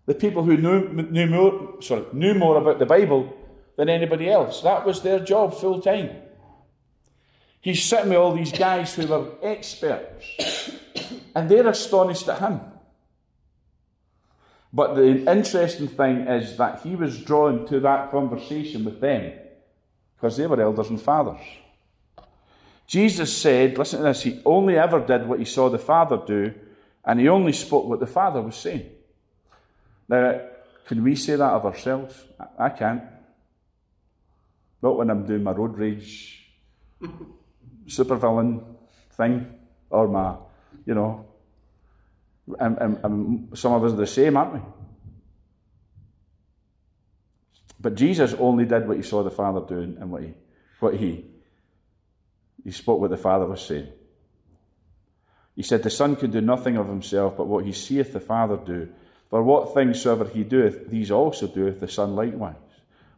[0.06, 3.34] The people who knew, knew, more, sorry, knew more about the Bible
[3.76, 4.62] than anybody else.
[4.62, 6.10] That was their job full time.
[7.60, 10.72] He's sitting with all these guys who were experts,
[11.36, 12.62] and they're astonished at him.
[14.74, 19.34] But the interesting thing is that he was drawn to that conversation with them
[20.16, 21.42] because they were elders and fathers.
[22.86, 26.54] Jesus said, listen to this, he only ever did what he saw the Father do,
[27.04, 28.90] and he only spoke what the Father was saying.
[30.08, 30.42] Now,
[30.86, 32.24] can we say that of ourselves?
[32.58, 33.04] I can't.
[34.82, 36.50] Not when I'm doing my road rage
[37.88, 38.64] supervillain
[39.12, 39.54] thing,
[39.90, 40.36] or my,
[40.86, 41.26] you know,
[42.60, 44.60] and, and, and some of us are the same, aren't we?
[47.80, 50.34] But Jesus only did what he saw the Father doing and what he,
[50.80, 51.26] what he,
[52.64, 53.90] he spoke what the Father was saying.
[55.56, 58.58] He said, The Son can do nothing of himself but what he seeth the Father
[58.58, 58.90] do.
[59.30, 62.56] For what things soever he doeth, these also doeth the Son likewise.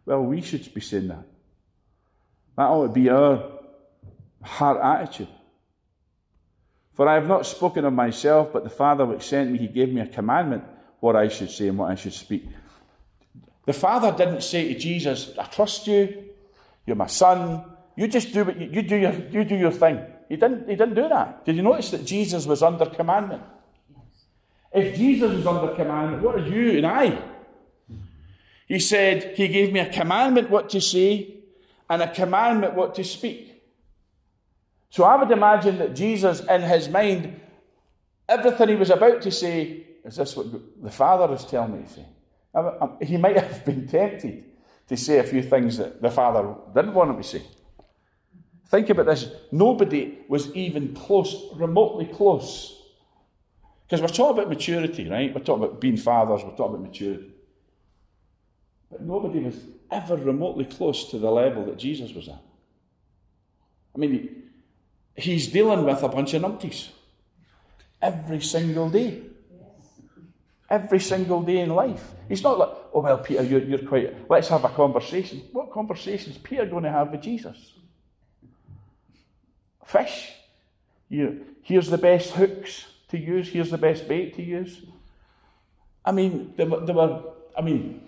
[0.06, 1.26] Well, we should be saying that.
[2.58, 3.52] That ought to be our
[4.42, 5.28] heart attitude.
[7.00, 9.88] For I have not spoken of myself, but the Father which sent me, he gave
[9.88, 10.66] me a commandment
[11.00, 12.46] what I should say and what I should speak.
[13.66, 16.26] The Father didn't say to Jesus, I trust you,
[16.86, 17.64] you're my son,
[17.96, 20.02] you just do what you, you do your you do your thing.
[20.28, 21.46] He didn't he didn't do that.
[21.46, 23.44] Did you notice that Jesus was under commandment?
[24.74, 27.18] If Jesus was under commandment, what are you and I?
[28.68, 31.36] He said, He gave me a commandment what to say
[31.90, 33.59] and a commandment what to speak.
[34.90, 37.40] So I would imagine that Jesus, in his mind,
[38.28, 40.48] everything he was about to say, is this what
[40.82, 42.06] the Father is telling me to say?
[42.56, 44.46] Um, he might have been tempted
[44.88, 47.44] to say a few things that the Father didn't want him to say.
[48.68, 49.30] Think about this.
[49.52, 52.76] Nobody was even close, remotely close.
[53.86, 55.34] Because we're talking about maturity, right?
[55.34, 57.32] We're talking about being fathers, we're talking about maturity.
[58.92, 59.56] But nobody was
[59.92, 62.42] ever remotely close to the level that Jesus was at.
[63.96, 64.39] I mean,
[65.20, 66.90] he's dealing with a bunch of numpties
[68.02, 69.24] every single day.
[70.70, 72.12] Every single day in life.
[72.28, 75.42] He's not like, oh, well, Peter, you're, you're quite, let's have a conversation.
[75.52, 77.74] What conversation is Peter going to have with Jesus?
[79.86, 80.32] Fish.
[81.10, 84.84] You, here's the best hooks to use, here's the best bait to use.
[86.06, 87.24] I mean, there, there were,
[87.58, 88.02] I mean,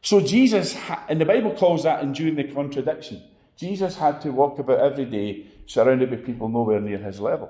[0.00, 0.74] so Jesus,
[1.08, 3.22] and the Bible calls that enduring the contradiction.
[3.56, 7.48] Jesus had to walk about every day surrounded by people nowhere near his level.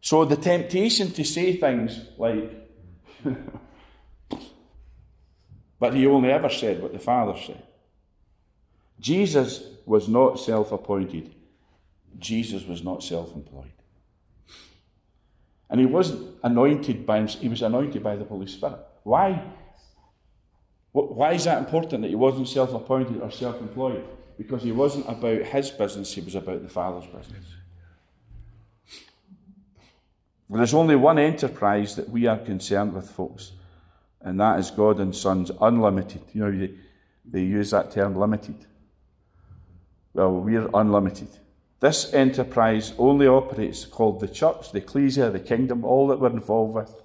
[0.00, 2.50] So the temptation to say things like,
[5.78, 7.62] but he only ever said what the Father said.
[8.98, 11.34] Jesus was not self appointed,
[12.18, 13.72] Jesus was not self employed.
[15.68, 18.78] And he wasn't anointed by him, he was anointed by the Holy Spirit.
[19.02, 19.44] Why?
[20.92, 24.06] Why is that important that he wasn't self appointed or self employed?
[24.40, 27.44] Because he wasn't about his business, he was about the Father's business.
[30.48, 33.52] There's only one enterprise that we are concerned with, folks,
[34.22, 36.22] and that is God and Son's unlimited.
[36.32, 36.68] You know,
[37.30, 38.64] they, use that term limited.
[40.14, 41.28] Well, we're unlimited.
[41.80, 46.74] This enterprise only operates called the church, the ecclesia, the kingdom, all that we're involved
[46.76, 47.02] with.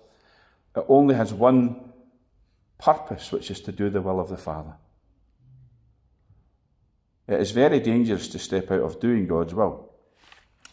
[0.77, 1.91] It only has one
[2.77, 4.75] purpose, which is to do the will of the Father.
[7.27, 9.91] It is very dangerous to step out of doing God's will.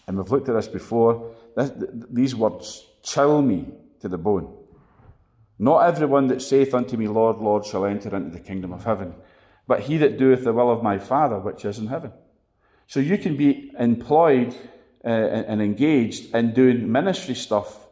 [0.06, 1.34] And we've looked at this before.
[1.56, 1.70] This,
[2.10, 3.68] these words chill me
[4.00, 4.52] to the bone.
[5.58, 9.14] Not everyone that saith unto me, Lord, Lord, shall enter into the kingdom of heaven,
[9.66, 12.12] but he that doeth the will of my Father which is in heaven.
[12.86, 14.54] So you can be employed
[15.04, 17.86] uh, and engaged in doing ministry stuff,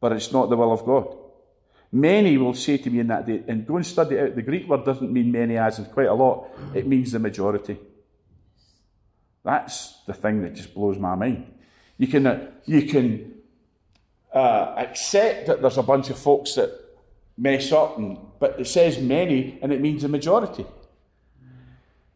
[0.00, 1.16] but it's not the will of God.
[1.90, 4.34] Many will say to me in that day, and go and study out.
[4.34, 7.78] The Greek word doesn't mean many as in quite a lot, it means the majority.
[9.42, 11.50] That's the thing that just blows my mind.
[11.96, 13.34] You can, uh, you can
[14.32, 16.70] uh, accept that there's a bunch of folks that
[17.38, 20.66] mess up, and, but it says many and it means the majority.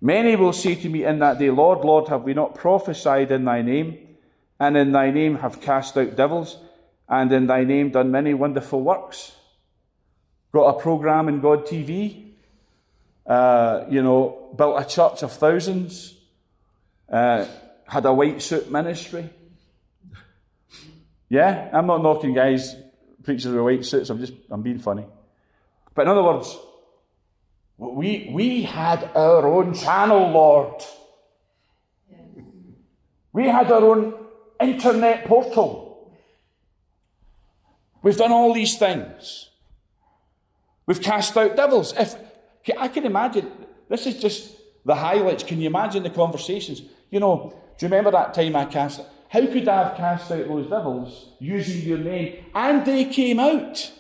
[0.01, 3.45] Many will say to me in that day, Lord, Lord, have we not prophesied in
[3.45, 3.99] thy name?
[4.59, 6.59] And in thy name have cast out devils?
[7.09, 9.37] And in thy name done many wonderful works?
[10.53, 12.33] Got a program in God TV?
[13.27, 16.15] Uh, you know, built a church of thousands?
[17.09, 17.47] Uh,
[17.87, 19.31] had a white suit ministry?
[21.29, 22.77] Yeah, I'm not knocking guys,
[23.23, 24.11] preachers with white suits.
[24.11, 25.07] I'm just, I'm being funny.
[25.95, 26.59] But in other words,
[27.79, 30.83] we, we had our own channel, Lord.
[33.33, 34.15] We had our own
[34.61, 36.13] internet portal.
[38.03, 39.49] We've done all these things.
[40.87, 41.95] We've cast out devils.
[41.97, 42.17] If
[42.79, 43.51] I can imagine,
[43.89, 45.45] this is just the highlights.
[45.45, 46.83] Can you imagine the conversations?
[47.11, 49.01] You know, do you remember that time I cast?
[49.29, 53.93] How could I have cast out those devils using your name and they came out?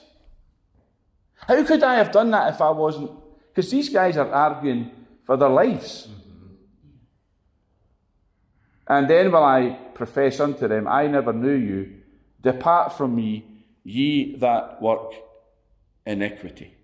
[1.34, 3.10] How could I have done that if I wasn't?
[3.48, 4.90] Because these guys are arguing
[5.24, 6.08] for their lives.
[8.86, 11.94] And then will I profess unto them, I never knew you.
[12.40, 15.12] Depart from me, ye that work
[16.06, 16.74] iniquity.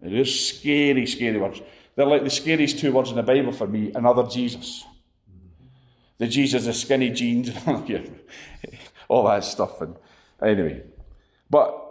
[0.00, 1.60] They're scary, scary words.
[1.94, 4.84] They're like the scariest two words in the Bible for me, another Jesus.
[6.18, 8.20] The Jesus of skinny jeans, and
[9.08, 9.80] all that stuff.
[9.80, 9.96] And
[10.42, 10.82] anyway,
[11.48, 11.90] but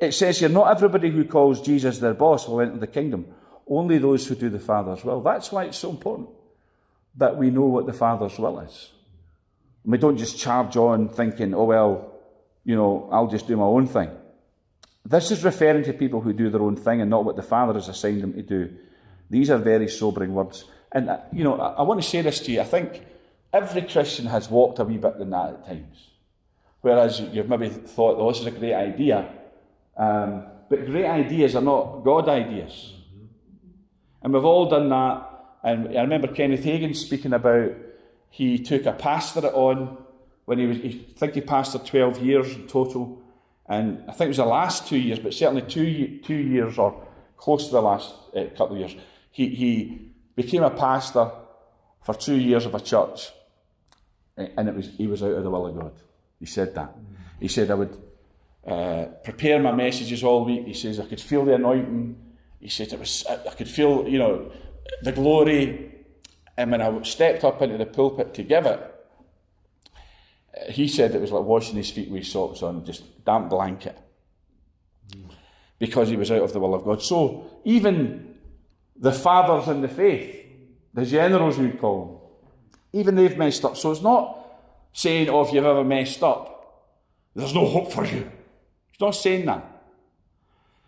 [0.00, 3.26] it says here, not everybody who calls Jesus their boss will enter the kingdom.
[3.66, 5.20] Only those who do the Father's will.
[5.20, 6.28] That's why it's so important
[7.16, 8.90] that we know what the Father's will is.
[9.84, 12.12] And we don't just charge on thinking, oh, well,
[12.64, 14.10] you know, I'll just do my own thing.
[15.04, 17.74] This is referring to people who do their own thing and not what the Father
[17.74, 18.74] has assigned them to do.
[19.28, 20.64] These are very sobering words.
[20.92, 22.60] And, uh, you know, I, I want to say this to you.
[22.60, 23.04] I think
[23.52, 26.10] every Christian has walked a wee bit in that at times.
[26.80, 29.28] Whereas you've maybe thought, oh, this is a great idea.
[29.96, 32.94] Um, but great ideas are not God ideas.
[34.22, 35.30] And we've all done that.
[35.62, 37.72] And I remember Kenneth Hagin speaking about
[38.30, 39.98] he took a pastorate on
[40.44, 43.22] when he was, I think he pastored 12 years in total.
[43.68, 47.06] And I think it was the last two years, but certainly two, two years or
[47.36, 48.94] close to the last uh, couple of years.
[49.30, 51.30] He, he became a pastor
[52.02, 53.30] for two years of a church,
[54.36, 55.92] and it was, he was out of the will of God.
[56.38, 56.94] He said that.
[57.40, 57.96] He said, I would
[58.66, 60.66] uh, prepare my messages all week.
[60.66, 62.16] He says, I could feel the anointing.
[62.60, 64.52] He said, it was, I could feel, you know,
[65.02, 65.92] the glory.
[66.56, 68.93] And when I stepped up into the pulpit to give it,
[70.68, 73.98] he said it was like washing his feet with socks on, just damp blanket.
[75.78, 77.02] Because he was out of the will of God.
[77.02, 78.36] So even
[78.96, 80.46] the fathers in the faith,
[80.94, 82.50] the generals we'd call them,
[82.92, 83.76] even they've messed up.
[83.76, 84.38] So it's not
[84.92, 86.50] saying, oh, if you've ever messed up,
[87.34, 88.30] there's no hope for you.
[88.92, 89.64] He's not saying that.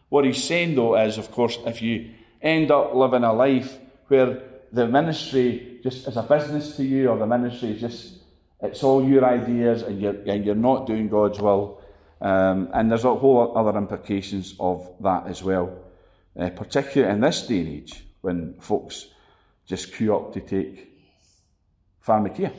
[0.09, 2.11] What he's saying, though, is, of course, if you
[2.41, 4.41] end up living a life where
[4.73, 8.16] the ministry just is a business to you, or the ministry is just
[8.61, 11.83] it's all your ideas and you're, and you're not doing God's will.
[12.21, 15.79] Um, and there's a whole other implications of that as well,
[16.39, 19.09] uh, particularly in this day and age when folks
[19.67, 20.91] just queue up to take
[22.05, 22.53] pharmakeia.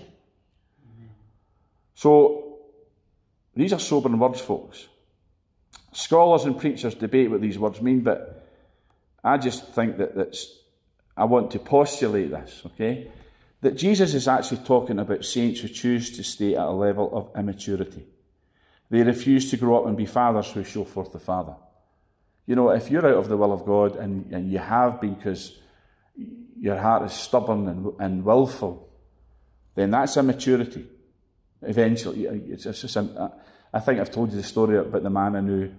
[1.96, 2.60] So,
[3.56, 4.88] these are sobering words, folks.
[5.92, 8.48] Scholars and preachers debate what these words mean, but
[9.24, 10.60] I just think that that's,
[11.16, 13.10] I want to postulate this, okay?
[13.62, 17.32] That Jesus is actually talking about saints who choose to stay at a level of
[17.40, 18.06] immaturity.
[18.90, 21.56] They refuse to grow up and be fathers who show forth the Father.
[22.46, 25.16] You know, if you're out of the will of God and, and you have been
[25.16, 25.58] because
[26.60, 28.90] your heart is stubborn and, and willful,
[29.76, 30.88] then that's immaturity.
[31.62, 33.32] Eventually, it's, just, um,
[33.74, 35.74] I think I've told you the story about the man I knew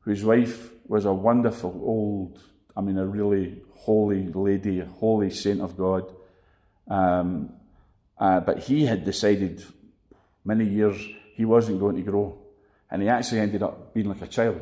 [0.00, 2.40] whose wife was a wonderful old,
[2.76, 6.12] I mean, a really holy lady, a holy saint of God.
[6.88, 7.52] Um,
[8.18, 9.64] uh, but he had decided
[10.44, 10.96] many years
[11.34, 12.38] he wasn't going to grow.
[12.90, 14.60] And he actually ended up being like a child.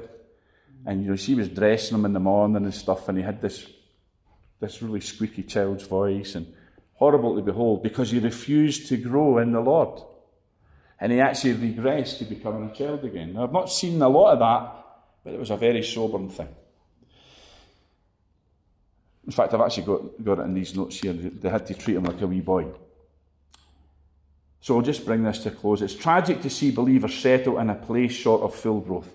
[0.84, 3.40] And you know, she was dressing him in the morning and stuff, and he had
[3.40, 3.66] this
[4.58, 6.46] this really squeaky child's voice and
[6.94, 10.00] horrible to behold because he refused to grow in the Lord.
[10.98, 13.34] And he actually regressed to becoming a child again.
[13.34, 14.84] Now, I've not seen a lot of that,
[15.22, 16.48] but it was a very sobering thing.
[19.26, 21.12] In fact, I've actually got, got it in these notes here.
[21.12, 22.66] They had to treat him like a wee boy.
[24.60, 25.82] So I'll just bring this to a close.
[25.82, 29.12] It's tragic to see believers settle in a place short of full growth.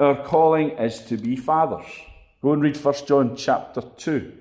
[0.00, 1.86] Our calling is to be fathers.
[2.40, 4.32] Go and read 1 John chapter 2,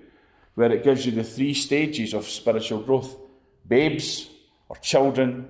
[0.56, 3.16] where it gives you the three stages of spiritual growth
[3.68, 4.30] babes
[4.70, 5.48] or children,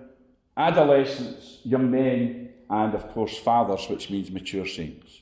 [0.57, 5.21] adolescents, young men, and of course fathers, which means mature saints.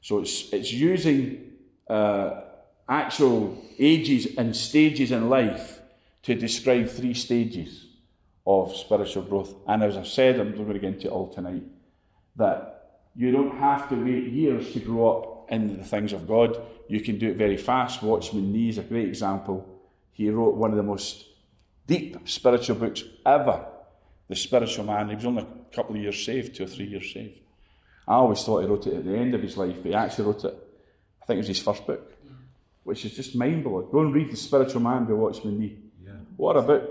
[0.00, 1.52] So it's, it's using
[1.88, 2.40] uh,
[2.88, 5.80] actual ages and stages in life
[6.22, 7.86] to describe three stages
[8.46, 9.54] of spiritual growth.
[9.66, 11.62] And as I've said, I'm going to get into it all tonight,
[12.36, 16.60] that you don't have to wait years to grow up in the things of God.
[16.88, 18.02] You can do it very fast.
[18.02, 19.66] Watchman Nee is a great example.
[20.12, 21.26] He wrote one of the most
[21.86, 23.66] deep spiritual books ever.
[24.28, 25.10] The Spiritual Man.
[25.10, 27.40] He was only a couple of years saved, two or three years saved.
[28.08, 30.24] I always thought he wrote it at the end of his life, but he actually
[30.24, 30.54] wrote it,
[31.22, 32.13] I think it was his first book,
[32.84, 33.88] which is just mind blowing.
[33.90, 35.78] Go and read The Spiritual Man by Watchman Nee.
[36.04, 36.12] Yeah.
[36.36, 36.90] What a book.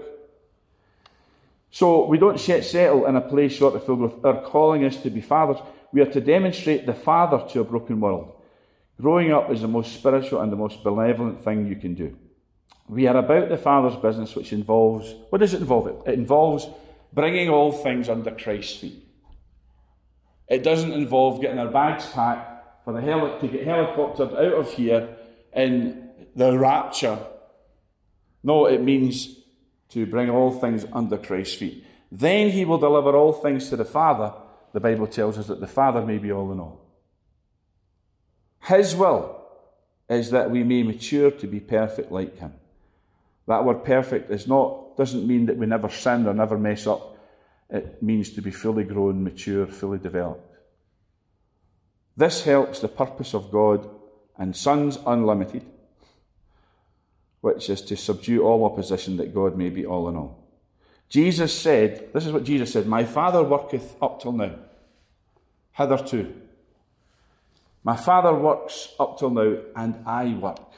[1.72, 4.26] So we don't yet settle in a place short of full growth.
[4.26, 5.58] Our calling is to be fathers.
[5.92, 8.34] We are to demonstrate the father to a broken world.
[9.02, 12.16] Growing up is the most spiritual and the most benevolent thing you can do.
[12.88, 16.08] We are about the Father's business, which involves what does it involve?
[16.08, 16.68] It involves
[17.12, 19.04] bringing all things under Christ's feet.
[20.48, 24.72] It doesn't involve getting our bags packed for the heli- to get helicoptered out of
[24.74, 25.16] here
[25.56, 27.20] in the rapture.
[28.44, 29.38] No, it means
[29.90, 31.86] to bring all things under Christ's feet.
[32.12, 34.34] Then he will deliver all things to the Father.
[34.74, 36.82] The Bible tells us that the Father may be all in all.
[38.64, 39.42] His will
[40.10, 42.54] is that we may mature to be perfect like him.
[43.48, 47.18] That word perfect is not, doesn't mean that we never sin or never mess up.
[47.70, 50.56] It means to be fully grown, mature, fully developed.
[52.16, 53.90] This helps the purpose of God
[54.38, 55.66] and Sons Unlimited,
[57.42, 60.44] which is to subdue all opposition that God may be all in all.
[61.10, 64.56] Jesus said, This is what Jesus said, My Father worketh up till now,
[65.74, 66.34] hitherto.
[67.84, 70.72] My Father works up till now, and I work.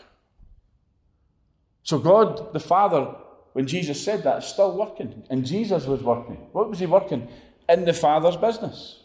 [1.83, 3.13] So God, the Father,
[3.53, 5.23] when Jesus said that, is still working.
[5.29, 6.35] And Jesus was working.
[6.51, 7.29] What was he working?
[7.69, 9.01] In the Father's business.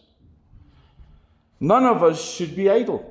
[1.61, 3.05] None of us should be idle,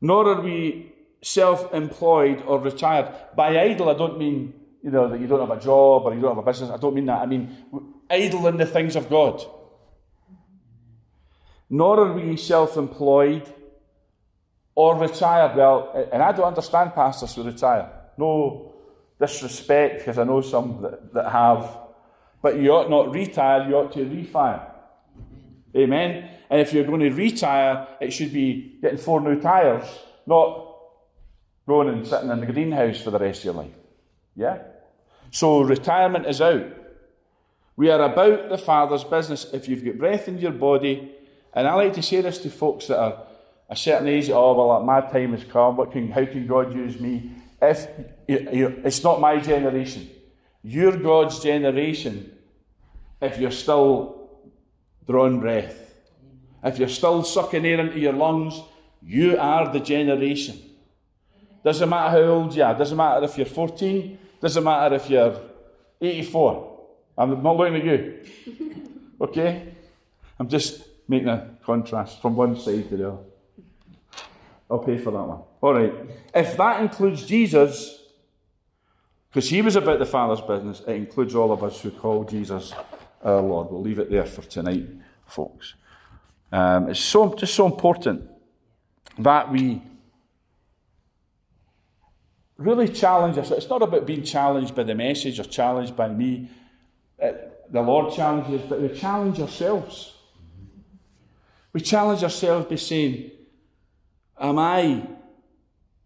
[0.00, 0.92] nor are we
[1.22, 3.14] self employed or retired.
[3.36, 6.20] By idle, I don't mean you know, that you don't have a job or you
[6.20, 6.70] don't have a business.
[6.70, 7.20] I don't mean that.
[7.20, 7.56] I mean
[8.08, 9.44] idle in the things of God.
[11.68, 13.48] Nor are we self employed
[14.74, 15.56] or retired.
[15.56, 17.90] Well, and I don't understand pastors who retire.
[18.16, 18.74] No
[19.20, 21.76] disrespect, because I know some that, that have.
[22.42, 24.62] But you ought not retire, you ought to refire.
[25.76, 26.30] Amen.
[26.48, 29.86] And if you're going to retire, it should be getting four new tyres,
[30.26, 30.66] not
[31.66, 33.74] going and sitting in the greenhouse for the rest of your life.
[34.34, 34.58] Yeah?
[35.30, 36.66] So retirement is out.
[37.76, 39.46] We are about the Father's business.
[39.52, 41.12] If you've got breath in your body,
[41.54, 43.22] and I like to say this to folks that are
[43.68, 45.76] a certain age, oh, well, my time has come.
[45.76, 47.30] What can, how can God use me?
[47.62, 47.86] If
[48.26, 50.10] it's not my generation,
[50.62, 52.32] you're God's generation
[53.20, 54.19] if you're still
[55.10, 55.76] drawing breath.
[56.62, 58.60] If you're still sucking air into your lungs,
[59.02, 60.58] you are the generation.
[61.64, 65.40] Doesn't matter how old you are, doesn't matter if you're 14, doesn't matter if you're
[66.00, 66.78] 84.
[67.18, 68.18] I'm not looking at you.
[69.22, 69.74] Okay?
[70.38, 73.18] I'm just making a contrast from one side to the other.
[74.70, 75.42] I'll pay for that one.
[75.60, 75.92] All right.
[76.34, 78.02] If that includes Jesus,
[79.28, 82.72] because he was about the Father's business, it includes all of us who call Jesus
[83.22, 83.70] our Lord.
[83.70, 84.88] We'll leave it there for tonight,
[85.32, 85.74] folks.
[86.52, 88.28] Um, it's so just so important
[89.18, 89.82] that we
[92.56, 93.50] really challenge us.
[93.50, 96.50] It's not about being challenged by the message or challenged by me.
[97.20, 97.32] Uh,
[97.70, 100.14] the Lord challenges, but we challenge ourselves.
[101.72, 103.30] We challenge ourselves by saying,
[104.38, 105.06] Am I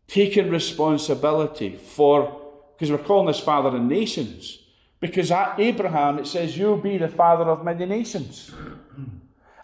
[0.08, 2.40] taking responsibility for,
[2.74, 4.58] because we're calling this father of nations,
[5.04, 8.50] because at Abraham it says, You'll be the father of many nations.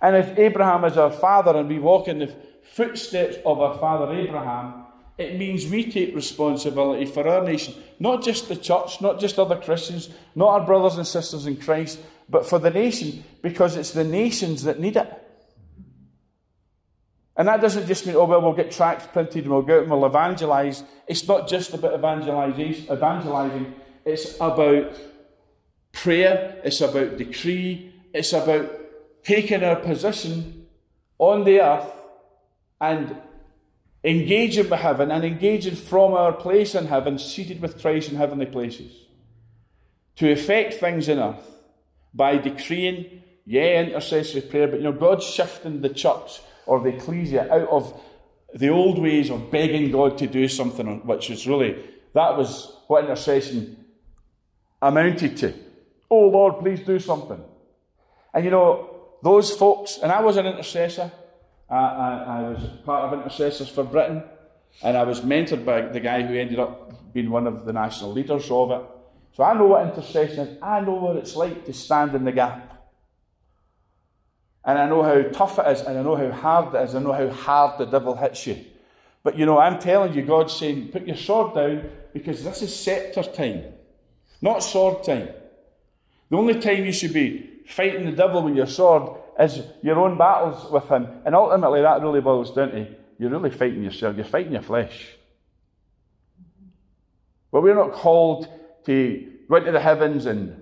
[0.02, 2.34] And if Abraham is our father and we walk in the
[2.72, 4.86] footsteps of our father Abraham,
[5.18, 7.74] it means we take responsibility for our nation.
[7.98, 12.00] Not just the church, not just other Christians, not our brothers and sisters in Christ,
[12.30, 15.10] but for the nation, because it's the nations that need it.
[17.36, 19.82] And that doesn't just mean, oh, well, we'll get tracts printed and we'll go out
[19.82, 20.82] and we'll evangelise.
[21.06, 23.74] It's not just about evangelising,
[24.06, 24.96] it's about
[25.92, 28.70] prayer, it's about decree, it's about
[29.22, 30.66] taking our position
[31.18, 31.92] on the earth
[32.80, 33.16] and
[34.02, 38.46] engaging with heaven and engaging from our place in heaven, seated with Christ in heavenly
[38.46, 38.92] places,
[40.16, 41.58] to effect things in earth
[42.14, 47.52] by decreeing, yeah, intercessory prayer, but you know, God's shifting the church or the ecclesia
[47.52, 48.00] out of
[48.54, 51.84] the old ways of begging God to do something, which is really,
[52.14, 53.84] that was what intercession
[54.82, 55.54] amounted to.
[56.10, 57.42] Oh Lord, please do something.
[58.34, 58.90] And you know,
[59.22, 61.10] those folks, and I was an intercessor,
[61.68, 64.22] I, I, I was part of intercessors for Britain,
[64.82, 68.12] And I was mentored by the guy who ended up being one of the national
[68.12, 68.82] leaders of it.
[69.36, 70.58] So I know what intercession is.
[70.62, 72.66] I know what it's like to stand in the gap.
[74.64, 76.94] And I know how tough it is, and I know how hard it is.
[76.94, 78.64] I know how hard the devil hits you.
[79.22, 82.74] But you know, I'm telling you, God's saying, put your sword down because this is
[82.74, 83.64] scepter time,
[84.40, 85.28] not sword time.
[86.30, 90.16] The only time you should be fighting the devil with your sword is your own
[90.16, 91.08] battles with him.
[91.24, 92.86] And ultimately, that really boils down to
[93.18, 95.08] you're really fighting yourself, you're fighting your flesh.
[97.52, 98.48] But we're not called
[98.86, 100.56] to go into the heavens and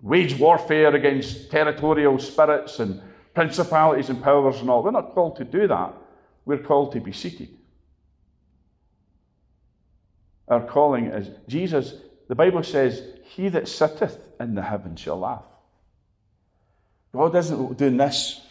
[0.00, 3.00] wage warfare against territorial spirits and
[3.34, 4.82] principalities and powers and all.
[4.82, 5.94] We're not called to do that.
[6.44, 7.50] We're called to be seated.
[10.48, 11.94] Our calling is Jesus,
[12.28, 13.02] the Bible says,
[13.34, 15.44] He that sitteth in the heavens shall laugh.
[17.14, 18.42] God isn't doing this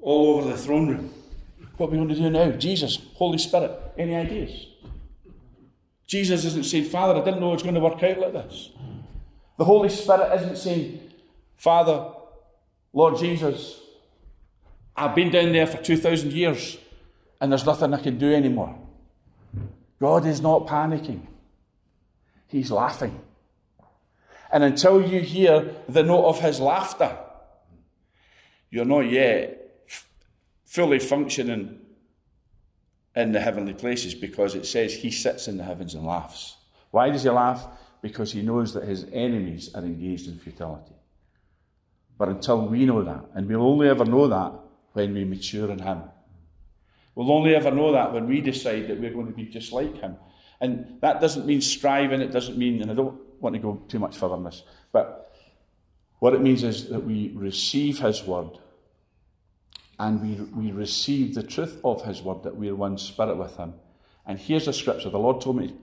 [0.00, 1.14] all over the throne room.
[1.76, 2.50] What are we going to do now?
[2.50, 4.66] Jesus, Holy Spirit, any ideas?
[6.06, 8.70] Jesus isn't saying, Father, I didn't know it was going to work out like this.
[9.56, 11.12] The Holy Spirit isn't saying,
[11.56, 12.10] Father,
[12.92, 13.80] Lord Jesus,
[14.96, 16.76] I've been down there for 2,000 years
[17.40, 18.76] and there's nothing I can do anymore.
[20.00, 21.20] God is not panicking,
[22.52, 23.18] He's laughing.
[24.52, 27.16] And until you hear the note of His laughter,
[28.70, 29.88] you're not yet
[30.66, 31.78] fully functioning
[33.16, 36.58] in the heavenly places because it says He sits in the heavens and laughs.
[36.90, 37.66] Why does He laugh?
[38.02, 40.92] Because He knows that His enemies are engaged in futility.
[42.18, 44.52] But until we know that, and we'll only ever know that
[44.92, 46.02] when we mature in Him.
[47.14, 49.96] We'll only ever know that when we decide that we're going to be just like
[49.98, 50.16] Him.
[50.62, 53.98] And that doesn't mean striving, it doesn't mean, and I don't want to go too
[53.98, 55.34] much further on this, but
[56.20, 58.58] what it means is that we receive His Word
[59.98, 63.74] and we, we receive the truth of His Word, that we're one spirit with Him.
[64.24, 65.10] And here's a scripture.
[65.10, 65.74] The Lord told me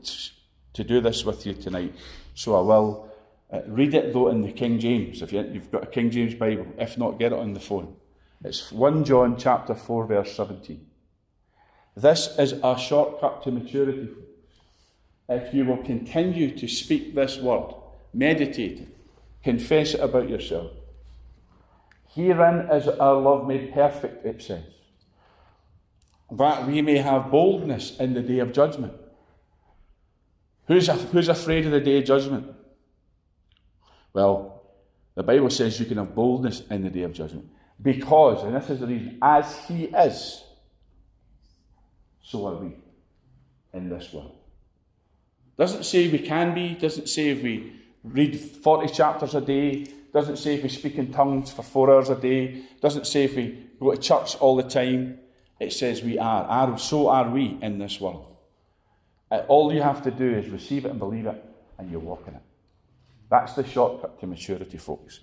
[0.73, 1.93] to do this with you tonight,
[2.33, 3.11] so I will.
[3.51, 6.35] Uh, read it though in the King James, if you, you've got a King James
[6.35, 6.67] Bible.
[6.77, 7.97] If not, get it on the phone.
[8.45, 10.85] It's 1 John chapter 4, verse 17.
[11.97, 14.07] This is a shortcut to maturity.
[15.29, 17.75] If you will continue to speak this word,
[18.13, 18.87] meditate it,
[19.43, 20.71] confess it about yourself.
[22.07, 24.63] Herein is our love made perfect, it says,
[26.31, 28.93] that we may have boldness in the day of judgment.
[30.65, 32.47] Who's, who's afraid of the day of judgment?
[34.13, 34.63] Well,
[35.13, 37.49] the Bible says you can have boldness in the day of judgment.
[37.79, 40.43] Because, and this is the reason, as He is,
[42.23, 42.75] so are we
[43.73, 44.38] in this world.
[45.59, 50.37] Doesn't say we can be, doesn't say if we read 40 chapters a day, doesn't
[50.37, 53.67] say if we speak in tongues for four hours a day, doesn't say if we
[53.77, 55.19] go to church all the time.
[55.59, 56.45] It says we are.
[56.45, 58.37] are so are we in this world.
[59.29, 61.43] Uh, all you have to do is receive it and believe it,
[61.77, 62.41] and you walk in it.
[63.29, 65.19] That's the shortcut to maturity, folks.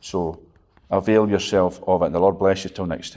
[0.00, 0.40] So
[0.90, 2.06] avail yourself of it.
[2.06, 3.14] And the Lord bless you till next time.